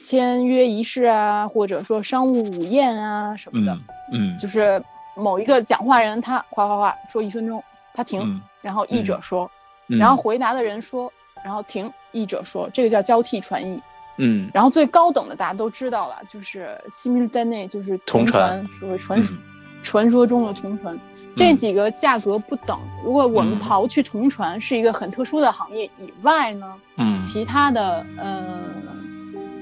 [0.00, 3.74] 签约仪式啊，或者说商务午宴啊什么的，
[4.12, 4.38] 嗯嗯。
[4.38, 4.82] 就是
[5.14, 8.40] 某一个讲话人他哗哗哗说一分钟，他停，嗯。
[8.62, 9.50] 然后译者说，
[9.88, 11.12] 嗯，然后回答的人说，
[11.44, 13.78] 然后停，译者说，这个叫交替传译。
[14.16, 14.50] 嗯。
[14.54, 19.42] 然后最高等的大家都知道了，就是 simultaneous，就是同传传，所谓传说、嗯。
[19.82, 20.98] 传说中的同传。
[21.36, 22.78] 这几个价格不等。
[23.04, 28.60] 如果我们嗯刨去同传是一个很特殊的行业以外呢，嗯其他的，呃，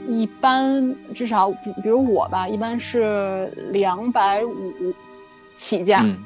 [0.08, 4.72] 一般至少比比如我吧，一般是两百五
[5.56, 6.16] 起价，嗯，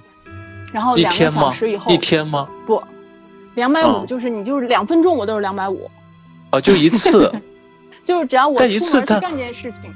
[0.72, 1.76] 然后两个小时以？
[1.76, 2.48] 后一天吗？
[2.66, 2.82] 不，
[3.54, 5.90] 两百哦五就是你就是两分钟我都是两百五，
[6.50, 7.32] 哦，就一次，
[8.04, 9.92] 就是只要我出门去干这件事情，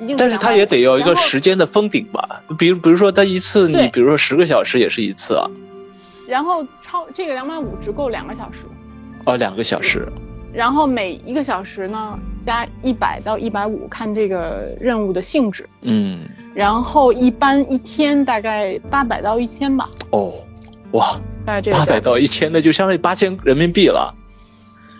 [0.00, 2.42] 一定但是他也得要一个时间的封顶吧？
[2.58, 5.50] 比如比如说他一次，你比如说十个小时也是一次啊，
[6.26, 8.58] 然后超这个两百五只够两个小时，
[9.24, 10.06] 哦，两个小时，
[10.52, 15.68] 然后每一个小时呢加一百到一百五，看这个任务的性质。
[15.82, 16.20] 嗯，
[16.54, 20.32] 然后一般一天大概八百到一千吧，哦，
[20.92, 22.00] 哇，大概这个八百。
[22.00, 24.14] 到一千，那就相当于八千人民币了，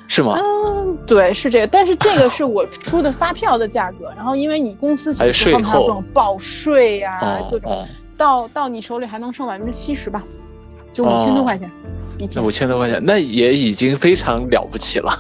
[0.09, 0.37] 是吗？
[0.43, 7.87] 嗯，对，是这个，但是这个是我出的发票的价格， 然后因为你公司还有税后面还有后各种报税呀、哦各种哦，
[8.17, 10.25] 到到你手里还能剩百分之七十吧，
[10.93, 11.71] 就五千多块钱、
[12.17, 12.51] 一天那五。
[12.51, 15.13] 千多块钱，那也已经非常了不起了，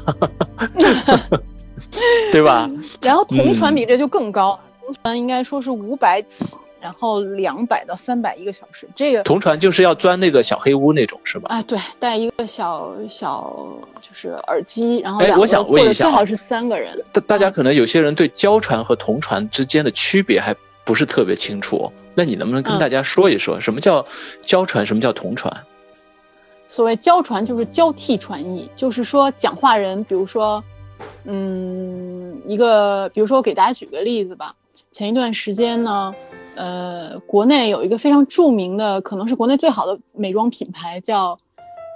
[2.32, 2.68] 对吧？
[3.03, 11.49] 然后同传嗯比这就更高，同传应该说是五百起，然后两百到三百一个小时，这个同传就是要钻那个小黑屋那种，是吧？
[11.51, 13.53] 啊，对，带一个小小
[14.01, 17.05] 就是耳机，然后哎我想问一下最好是三个人。
[17.12, 20.55] 大大家可能有些人对交传和同传之间的区别还
[20.85, 24.07] 不是特别清楚哦，那你能不能跟嗯大家说一说，什么叫
[24.43, 25.64] 交传，什么叫同传？
[26.70, 30.62] 所谓交传就是交替传译，就是说讲话人，比如说，
[31.24, 34.55] 嗯，一个，比如说我给大家举个例子吧，
[34.93, 36.14] 前一段时间呢，
[36.59, 41.38] 呃，国内有一个非常著名的，可能是国内最好的美妆品牌，叫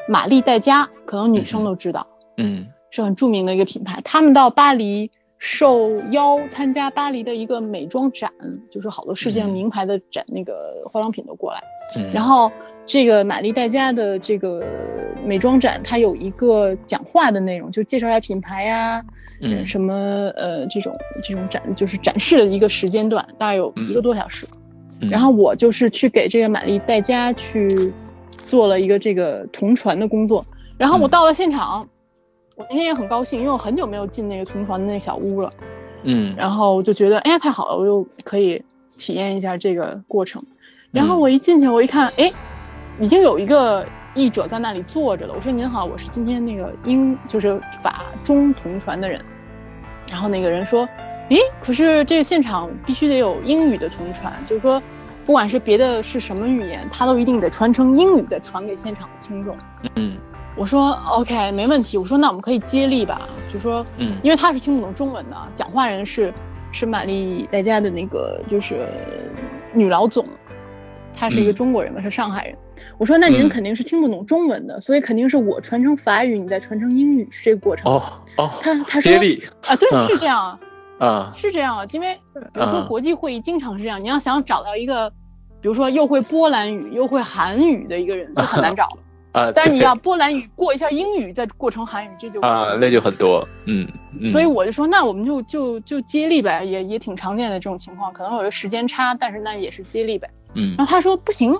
[0.08, 2.06] 玛丽黛佳，可能女生都知道，
[2.36, 4.00] 嗯是很著名的一个品牌。
[4.04, 8.30] 他们到巴黎受邀参加巴黎的一个美妆展，
[8.70, 11.60] 就是好多世界嗯名牌的展，那个化妆品都过来。
[11.96, 12.52] 嗯，然后
[12.86, 14.64] 这个玛丽黛佳的这个
[15.24, 19.02] 美妆展，它有一个讲话的内容，就介绍一下品牌呀、
[19.40, 19.94] 嗯什么
[20.36, 24.46] 呃这种这种展，就是展示的一个时间段，大概有一个多小时。
[25.00, 27.92] 嗯然后我就是去给这个玛丽黛佳去
[28.46, 30.46] 做了一个这个同传的工作。
[30.78, 31.88] 然后我嗯到了现场，
[32.54, 35.52] 我那天也很高兴，因为我很久没有进那个同传的那小屋了。
[36.04, 38.62] 嗯然后我就觉得，哎呀，太好了，我又可以
[38.96, 40.44] 体验一下这个过程。
[40.92, 42.30] 然后嗯我一进去，我一看，哎，
[43.02, 43.84] 已经有一个
[44.14, 45.34] 译者在那里坐着了。
[45.34, 49.20] 我说您好，我是今天那个英就是法中同传的人。
[50.08, 50.88] 然后那个人说，
[51.28, 54.80] 诶，可是这个现场必须得有英语的同传，就是说，
[55.26, 59.56] 不管是别的是什么语言，他都一定得传成英语的传给现场的听众。
[59.96, 60.16] 嗯
[60.54, 61.98] 我说 OK，没问题。
[61.98, 63.22] 我说那我们可以接力吧，
[63.52, 66.32] 就说，嗯因为他是听不懂中文的，讲话人是
[66.70, 68.86] 是玛丽黛佳的那个就是
[69.72, 70.24] 女老总，
[71.16, 72.56] 她是一个嗯中国人嘛，是上海人。
[72.98, 77.92] 我说那您嗯肯定是听不懂中文的，所以肯定是我传承法语，你再传承英语，是这个过程。
[77.92, 78.02] 哦
[78.36, 80.58] 哦，他他说接力啊，对，嗯是这样
[80.98, 85.10] 啊，啊是这样啊，因为比如说嗯国际会议经常是这样，你要想找到一个，
[85.60, 88.98] 比如说又会波兰语又会韩语的一个人，就很难找了。
[89.32, 93.88] 啊，但是你要波兰语过一下英语，再过成韩语，这就啊，那就很多，嗯，
[94.20, 100.28] 嗯所以我就说，那我们就就就接力呗，也也挺常见的这种情况，可能有个时间差，但是那也是接力呗。
[100.54, 101.56] 嗯然后他说不行，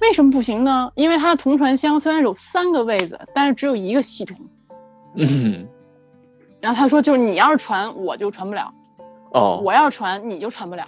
[0.00, 0.92] 为什么不行呢？
[0.94, 4.36] 因为它的同传箱虽然有三个位子，但是只有一个系统。
[5.14, 5.66] 嗯
[6.60, 8.72] 然后他说，就是你要是传，我就传不了；
[9.32, 10.86] 哦，我要传，你就传不了。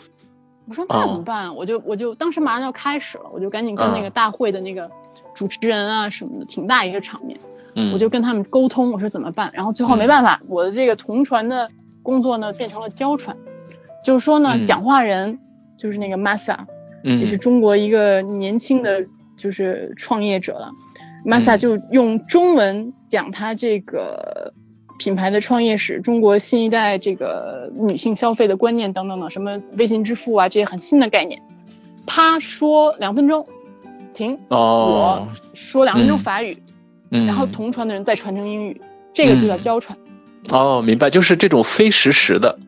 [0.68, 1.54] 我说那哦怎么办？
[1.54, 4.90] 我就我就当时马上要开始了，我就赶紧跟那个嗯大会的那个
[5.34, 7.38] 主持人啊什么的，挺大一个场面。
[7.74, 11.70] 嗯我就跟他们沟通，我说怎么办，然后最后没办法，我的这个同传的
[12.02, 13.36] 工作呢变成了交传，
[14.02, 15.38] 就是说呢，嗯讲话人
[15.76, 16.60] 就是那个 Masa，、
[17.04, 20.70] 嗯也是中国一个年轻的就是创业者了
[21.24, 21.58] ，Masa 嗯。
[21.58, 24.52] 就用中文讲他这个
[24.98, 31.42] 品牌的创业史，中国新一代这个女性消费的观念等等等，什么微信支付啊这些很新的概念，
[32.06, 33.46] 他说两分钟，
[34.14, 36.20] 停，哦，我说两分钟嗯。
[36.20, 36.62] 法语，
[37.10, 38.80] 嗯，然后同传的人再传成英语，
[39.12, 39.60] 这个就叫嗯。
[39.60, 39.98] 交传，
[40.50, 42.58] 哦，明白，就是这种非实时的。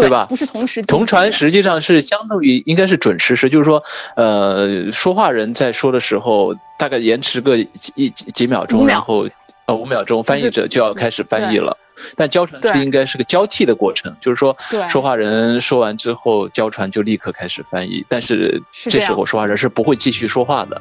[0.00, 3.82] 对吧不是同时同传实际上是相当于应该是准实时，就是说，
[4.16, 9.28] 呃，说话人在说的时候，大概延迟个几一几几秒钟，秒然后
[9.66, 11.76] 呃五秒钟，翻译者就要开始翻译了。
[12.14, 14.56] 但交传是应该是个交替的过程，就是说
[14.88, 20.80] 说话人说完之后，交传就立刻开始翻译，但是这时候说话人是不会继续说话的。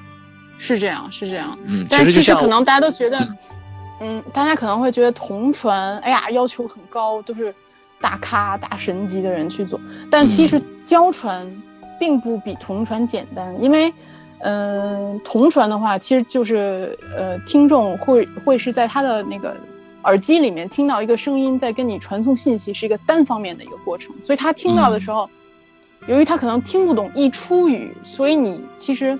[0.60, 3.38] 是这样是这样，嗯，但是实就像其实可能大家都觉得嗯，
[4.02, 7.54] 嗯，大家可能会觉得同传，哎呀，要求很高，都是
[8.00, 9.80] 大咖大神级的人去做，
[10.10, 11.48] 但其嗯实交传
[12.00, 13.94] 并不比同传简单，因为。
[14.40, 19.58] 嗯，同传的话，其实就是呃，听众会会是在他的那个
[20.04, 25.28] 耳机里面听到一个声音在跟你传送信息，是一个单方面的一个过程，所以他听到的时候，
[26.06, 29.18] 由于他可能听不懂一出语，所以你其实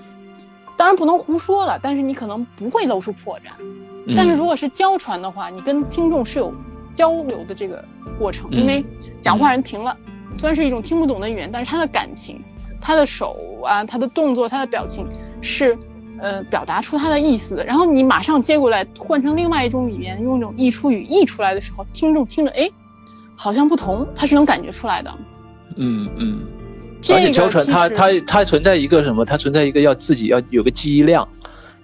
[0.76, 3.60] 当然不能胡说了，但是你可能不会露出破绽。
[4.06, 6.54] 嗯但是如果是交传的话，你跟听众是有
[6.98, 7.84] 交流的这个
[8.18, 8.84] 过程，因为
[9.22, 9.96] 讲话人停了，
[10.36, 12.42] 虽然是一种听不懂的语言，但是他的感情、
[12.80, 15.06] 他的手啊、他的动作、他的表情
[15.40, 15.78] 是
[16.18, 17.64] 呃表达出他的意思的。
[17.64, 22.68] 然后你马上接过来，换成另外一种语言，用一种溢出语溢出来的时候，听众听着，哎，
[23.36, 25.14] 好像不同，他是能感觉出来的。
[25.76, 26.40] 嗯嗯，
[27.00, 29.24] 这个而且交传其实它它它存在一个什么？
[29.24, 31.28] 它存在一个要自己要有个记忆量，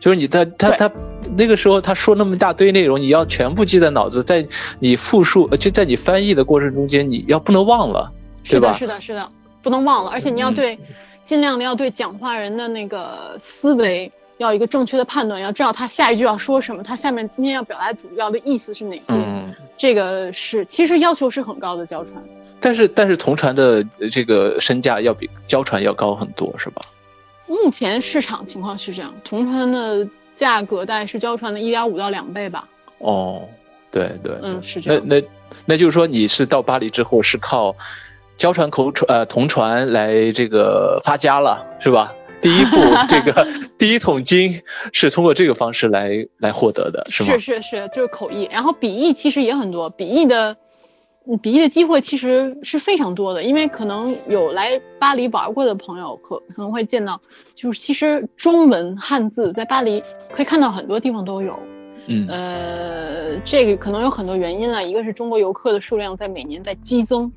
[0.05, 0.93] 就是你他他他
[1.35, 4.47] 那个时候他说那么大堆内容，你要全部记在脑子，在
[4.79, 8.73] 你复述呃就在你翻译的过程中间，你要不能忘了，是的，对吧？
[8.75, 9.31] 是的，是的，
[9.63, 10.79] 不能忘了，而且你要嗯对，
[11.25, 19.15] 尽量的要对讲话人的那个思维要一个正确的判断，要知道他下一句要说什么，他下面今天要表达主要的意思是哪些。
[19.15, 22.23] 嗯，这个是其实要求是很高的交传。
[22.61, 26.83] 但是但是同传的呃这个身价要比交传要高很多，是吧？
[27.63, 32.69] 目前市场情况是这样，同传的价格大概是交传的一点五到两倍吧。
[32.99, 33.49] 哦，
[33.91, 35.03] 对对，嗯，是这样。
[35.07, 35.27] 那那
[35.67, 37.77] 那就是说你是到巴黎之后是靠
[38.37, 42.13] 交传口传呃同传来这个发家了，是吧？
[42.43, 42.77] 第一步
[43.09, 43.47] 这个
[43.79, 47.33] 第一桶金是通过这个方式来来获得的，是吗？
[47.33, 50.57] 是是是，就是口译，然后笔译其实也很多，笔译的，
[51.27, 57.21] 嗯笔译的机会其实是非常多的，因为可能有来巴黎玩过的朋友可可能会见到，
[57.55, 61.59] 就是其实中文汉字在巴黎可以看到很多地方都有，
[62.09, 67.33] 嗯呃，这个可能有很多原因了，一个是中国游客的数量在每年在激增，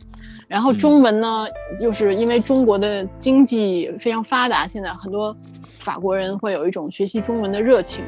[0.49, 1.47] 然后嗯中文呢，
[1.79, 5.33] 又是因为中国的经济非常发达，现在很多
[5.79, 8.03] 法国人会有一种学习中文的热情，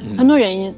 [0.00, 0.72] 嗯很多原因。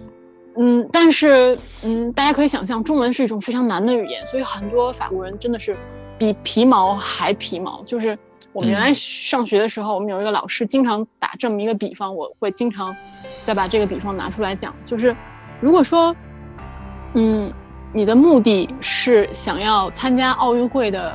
[0.58, 5.76] 嗯，但是嗯，大家可以想象，中文是一种非常难的语言，所以很多法国人真的是
[6.18, 7.82] 比皮毛还皮毛。
[7.84, 8.18] 就是
[8.52, 12.96] 我们原来嗯上学的时候，我们有一个老师经常打这么一个比方，我会经常
[13.44, 15.14] 再把这个比方拿出来讲，就是
[15.60, 16.16] 如果说，
[17.14, 17.52] 嗯，
[17.92, 21.14] 你的目的是想要参加奥运会的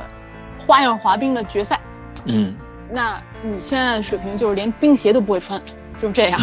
[0.58, 1.80] 花样滑冰的决赛，
[2.26, 2.54] 嗯
[2.92, 5.60] 那你现在的水平就是连冰鞋都不会穿，
[5.98, 6.40] 就是这样。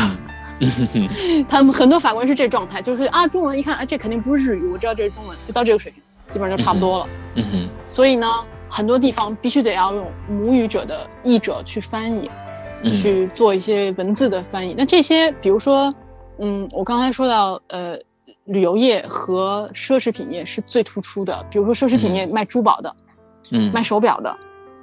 [1.47, 7.07] 他们很多法国人是这状态，就是啊，中文一看，啊，这肯定不是日语，我知道这是中文，就到这个水平，基本上就差不多了。
[7.35, 8.27] 嗯哼所以呢，
[8.69, 12.29] 很多地方必须得要用母语者的译者去翻译，
[12.83, 14.75] 嗯去做一些文字的翻译。
[14.77, 15.93] 那这些，比如说，
[16.39, 17.97] 嗯，我刚才说到，呃，
[18.45, 21.45] 旅游业和奢侈品业是最突出的。
[21.49, 22.95] 比如说奢侈品业卖珠宝的，
[23.51, 24.35] 嗯卖手表的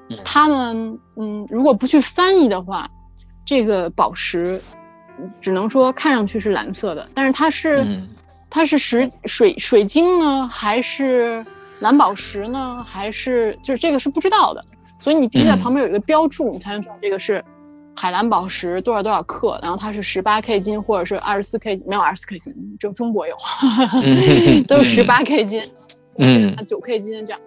[0.08, 2.88] 嗯，他们，嗯，如果不去翻译的话，
[3.44, 4.62] 这个宝石
[5.40, 7.82] 只能说看上去是蓝色的，但是它是。
[7.82, 8.08] 嗯。
[8.48, 11.44] 它是石水水晶呢，还是
[11.80, 14.64] 蓝宝石呢，还是就是这个是不知道的，
[15.00, 15.60] 所以你必须在嗯。
[15.60, 17.44] 旁边有一个标注，你才能知道这个是
[17.96, 23.36] 海蓝宝石多少多少克，然后它是十八 K 金或者是二十四 K，没有二十四 K 金，只有中国有，
[24.02, 24.62] 嗯。
[24.64, 25.62] 都是十八 K 金，
[26.16, 26.56] 嗯。
[26.64, 27.40] 九 K 金这样，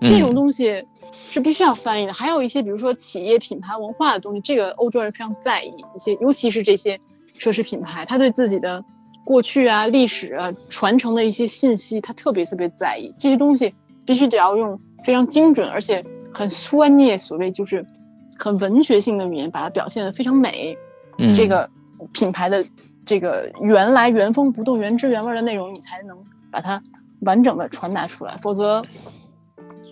[0.00, 0.12] 嗯。
[0.12, 0.84] 这种东西
[1.30, 2.12] 是必须要翻译的。
[2.12, 6.98] 还有一些比如说企业品牌文化的东西，这个欧洲人非常在意一些，尤其是这些
[7.38, 8.84] 奢侈品牌，他对自己的
[9.24, 13.14] 过去啊、历史啊、传承的一些信息，他特别特别在意。
[13.18, 13.74] 这些东西
[14.04, 16.04] 必须得要用非常精准，而且
[16.34, 17.86] 很专业，所谓就是
[18.38, 20.76] 很文学性的语言，把它表现得非常美。
[21.18, 21.68] 嗯这个
[22.12, 22.64] 品牌的
[23.04, 26.16] 这个原来原封不动、原汁原味的内容，你才能
[26.50, 26.82] 把它
[27.20, 28.82] 完整的传达出来，否则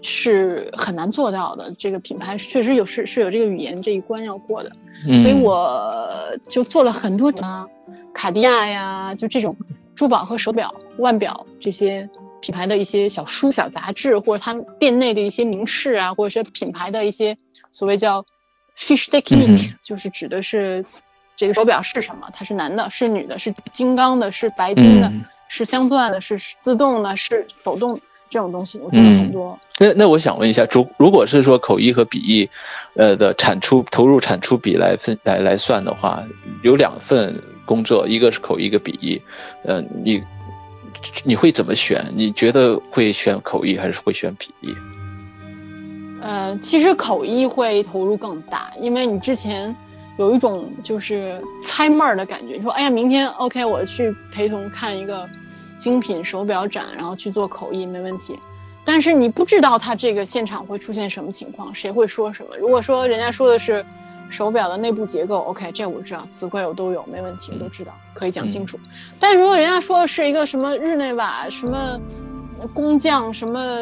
[0.03, 1.75] 是很难做到的。
[1.79, 4.73] 这个品牌确实有是是有这个语言这一关要过的，
[5.07, 5.23] 嗯。
[5.23, 7.67] 所以我就做了很多啊，
[8.13, 9.57] 卡地亚呀，就这种
[9.95, 12.09] 珠宝和手表、腕表这些
[12.41, 17.37] 品牌的一些小书、小杂志，或者他们店内的一些名士啊，或者是品牌的一些
[17.73, 18.25] 所谓叫
[18.79, 20.85] fish technique，、嗯就是指的是
[21.37, 25.25] 这个手表是什么，它是男的，是女的，是金刚的，是白金的，嗯。
[25.51, 27.99] 是镶钻的，是自动的，是手动
[28.31, 29.59] 这种东西，我觉得很多。
[29.79, 32.51] 那那我想问一下，如如果是说口译和笔译，
[32.95, 36.25] 呃的产出投入产出比来分来来算的话，
[36.63, 39.23] 有两份工作，一个是口译，一个笔译，
[39.65, 40.21] 呃，你
[41.25, 42.05] 你会怎么选？
[42.15, 44.75] 你觉得会选口译还是会选笔译？
[46.21, 49.75] 呃，其实口译会投入更大，因为你之前
[50.19, 52.57] 有一种就是猜闷儿的感觉。
[52.57, 55.29] 你说，哎呀，明天 OK，我去陪同看一个
[55.79, 58.39] 精品手表展，然后去做口译没问题。
[58.85, 62.57] 但是你不知道他这个现场会出现什么情况，谁会说什么。
[62.57, 63.85] 如果说人家说的是
[64.31, 68.79] 手表的内部结构，OK，这我知道，词汇我都有，没问题，我都知道，可以讲清楚。
[69.21, 72.01] 但如果人家说的是一个什么日内瓦什么
[72.73, 73.79] 工匠什么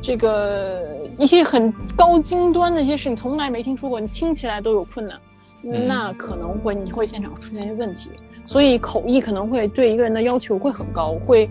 [0.00, 0.80] 这个
[1.18, 5.18] 一些很高精端的一些事，你从来没听说过，你听起来都有困难，
[5.64, 8.10] 嗯那可能会你会现场出现一些问题。
[8.44, 11.48] 所以口译可能会对一个人的要求会很高，会，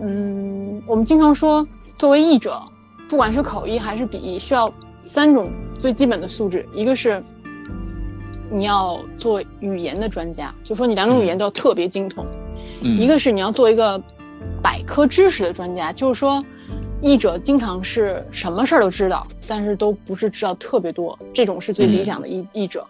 [0.00, 2.60] 嗯，我们经常说，作为译者，
[3.08, 4.72] 不管是口译还是笔译，需要
[5.02, 7.22] 三种最基本的素质，一个是
[8.50, 12.24] 你要做语言的专家，就说你两种语言都要特别精通。
[12.80, 14.00] 嗯，一个是你要做一个
[14.62, 16.44] 百科知识的专家，就是说，
[17.00, 22.86] 译者经常是什么事儿都知道，但是都不是知道特别多，这种是最理想的译、译者。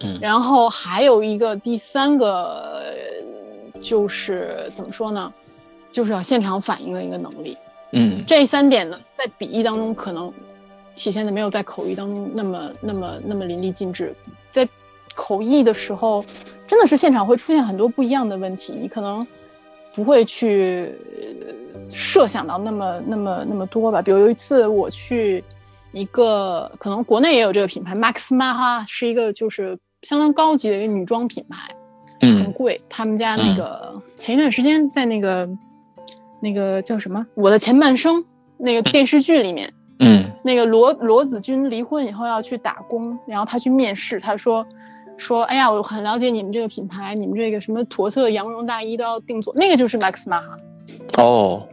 [0.00, 2.84] 嗯然后还有一个第三个，
[3.72, 5.32] 呃就是怎么说呢，
[5.92, 7.56] 就是要现场反应的一个能力。
[7.92, 10.32] 嗯这三点呢，在笔译当中可能
[10.96, 14.14] 体现的没有在口译当中那么那么那么淋漓尽致。
[14.52, 14.68] 在
[15.14, 16.24] 口译的时候，
[16.66, 19.26] 真的是现场会出现很多不一样的问题，你可能
[19.94, 20.94] 不会去
[21.72, 24.02] 呃设想到那么那么那么多吧。
[24.02, 25.42] 比如有一次我去
[25.92, 31.74] 一个，可能国内也有这个品牌，Max Maha 是一个就是相当高级的一个女装品牌。
[32.18, 32.80] 很嗯贵。
[32.88, 35.48] 他们家那个前一段时间在那个
[36.40, 38.22] 那个叫什么《我的前半生》
[38.56, 44.66] 那个电视剧里面，嗯那个罗罗子君离婚以后要去打工，然后他去面试，他说
[45.18, 50.58] 说哎呀，我很了解你们这个品牌，你们这个什么驼色羊绒大衣都要定做，那个就是 Max Mara，
[51.18, 51.68] 哦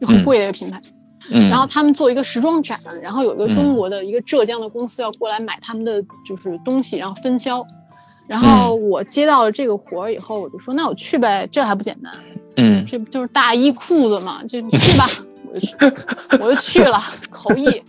[0.00, 0.80] 就很贵的一个品牌。
[0.82, 0.92] 嗯，
[1.30, 7.66] 然后他们做一个时装展，然后有一个中国的一个浙江的公司要过来买他们的就是东西，然后分销。
[8.26, 12.12] 然后我接到了这个活儿以后，我就说那我去呗，这还不简单？
[12.56, 15.06] 嗯这不就是大衣裤子嘛，就你去吧，
[15.52, 15.76] 我就去，
[16.40, 17.00] 我就去了。
[17.30, 17.82] 口译，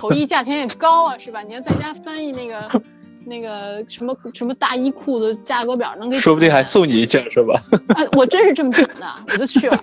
[0.00, 1.42] 口译价钱也高啊，是吧？
[1.42, 2.82] 你要在家翻译那个
[3.26, 7.60] 那个什么什么大衣裤子价格表，能给说不定还送你一件是吧？
[7.94, 9.80] 啊，我真是这么想的，我就去了。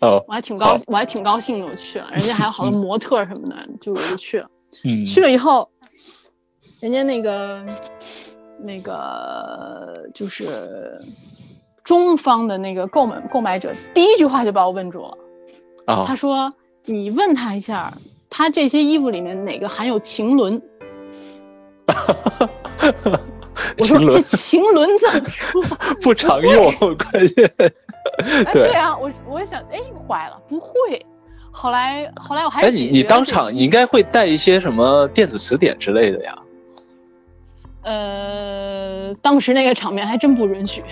[0.00, 4.48] 哦，我还挺高，我还挺高兴的，我去了，人家还有好多模特什么的，就我就去了。
[4.84, 5.70] 嗯去了以后，
[6.80, 7.64] 人家那个
[8.60, 11.00] 那个就是
[11.82, 15.18] 中方的那个购买购买者，第一句话就把我问住了。
[15.86, 16.52] 啊他啊说
[16.84, 17.94] ：“你问他一下，
[18.28, 20.60] 他这些衣服里面哪个含有腈纶？”
[23.78, 25.62] 我说：“这秦伦腈纶怎么说？”
[26.02, 27.50] 不常用，关键
[28.46, 31.04] 哎，对对啊，我我想，哎，坏了，不会。
[31.50, 36.38] 后来后来我还哎，你你当场你应该会带一些什么电子词典之类的呀？
[37.82, 40.84] 呃，当时那个场面还真不允许。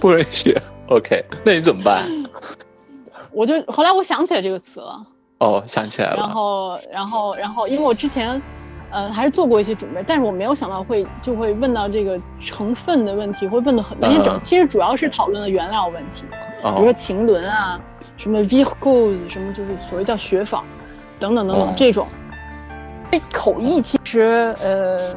[0.00, 0.56] 不允许。
[0.88, 2.06] OK，那你怎么办？
[3.32, 5.06] 我就后来我想起来这个词了，
[5.38, 6.30] 哦，想起来了然。
[6.30, 8.40] 后然后然后，因为我之前
[8.90, 17.80] 呃还是做过一些准备，但是我没有想到会就会问到这个成分的问题，会问的很那些整嗯，其实主要是讨论的原料问题，比如说哦，腈纶啊，
[18.16, 20.64] 什么 viscose，什么就是所谓叫雪纺，
[21.18, 21.74] 等等等等哦。
[21.76, 22.06] 这种。
[23.10, 25.16] 这口译其实呃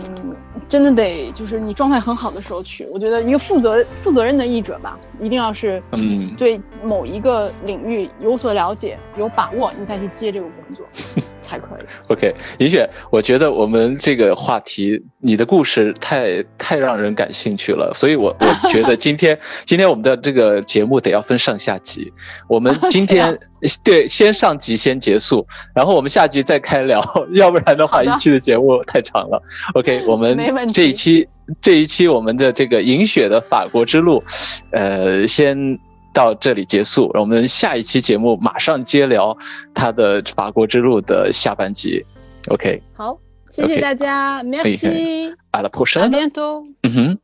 [0.65, 6.33] 真的得就是你状态很好的时候去，我觉得一个负责负责任的译者吧，一定要是嗯。
[6.37, 10.85] 对某一个领域有所了解、有把握，你再去接这个工作
[11.51, 11.83] 才可以。
[12.07, 22.13] OK，尹雪，我觉得我们这个话题，你的故事太太让人感兴趣了，所以我我觉得今天今天我们的这个节目得要分上下集。
[22.47, 23.37] 我们今天、
[23.83, 25.45] 对先上集先结束，
[25.75, 29.43] 然后我们下集再开聊，要不然的话一期的节目太长了。
[29.73, 30.37] OK，我们
[30.71, 31.27] 这一期
[31.61, 34.23] 这一期我们的这个尹雪的法国之路，
[34.71, 35.77] 呃，先
[36.13, 37.11] 到这里结束。
[37.13, 39.37] 我们下一期节目马上接聊
[39.73, 42.05] 他的法国之路的下半集。
[42.47, 43.19] OK，好，
[43.51, 46.09] 谢谢大家嘿，Merci，à la prochaine。
[46.09, 46.65] bientôt。
[46.83, 47.17] 嗯哼。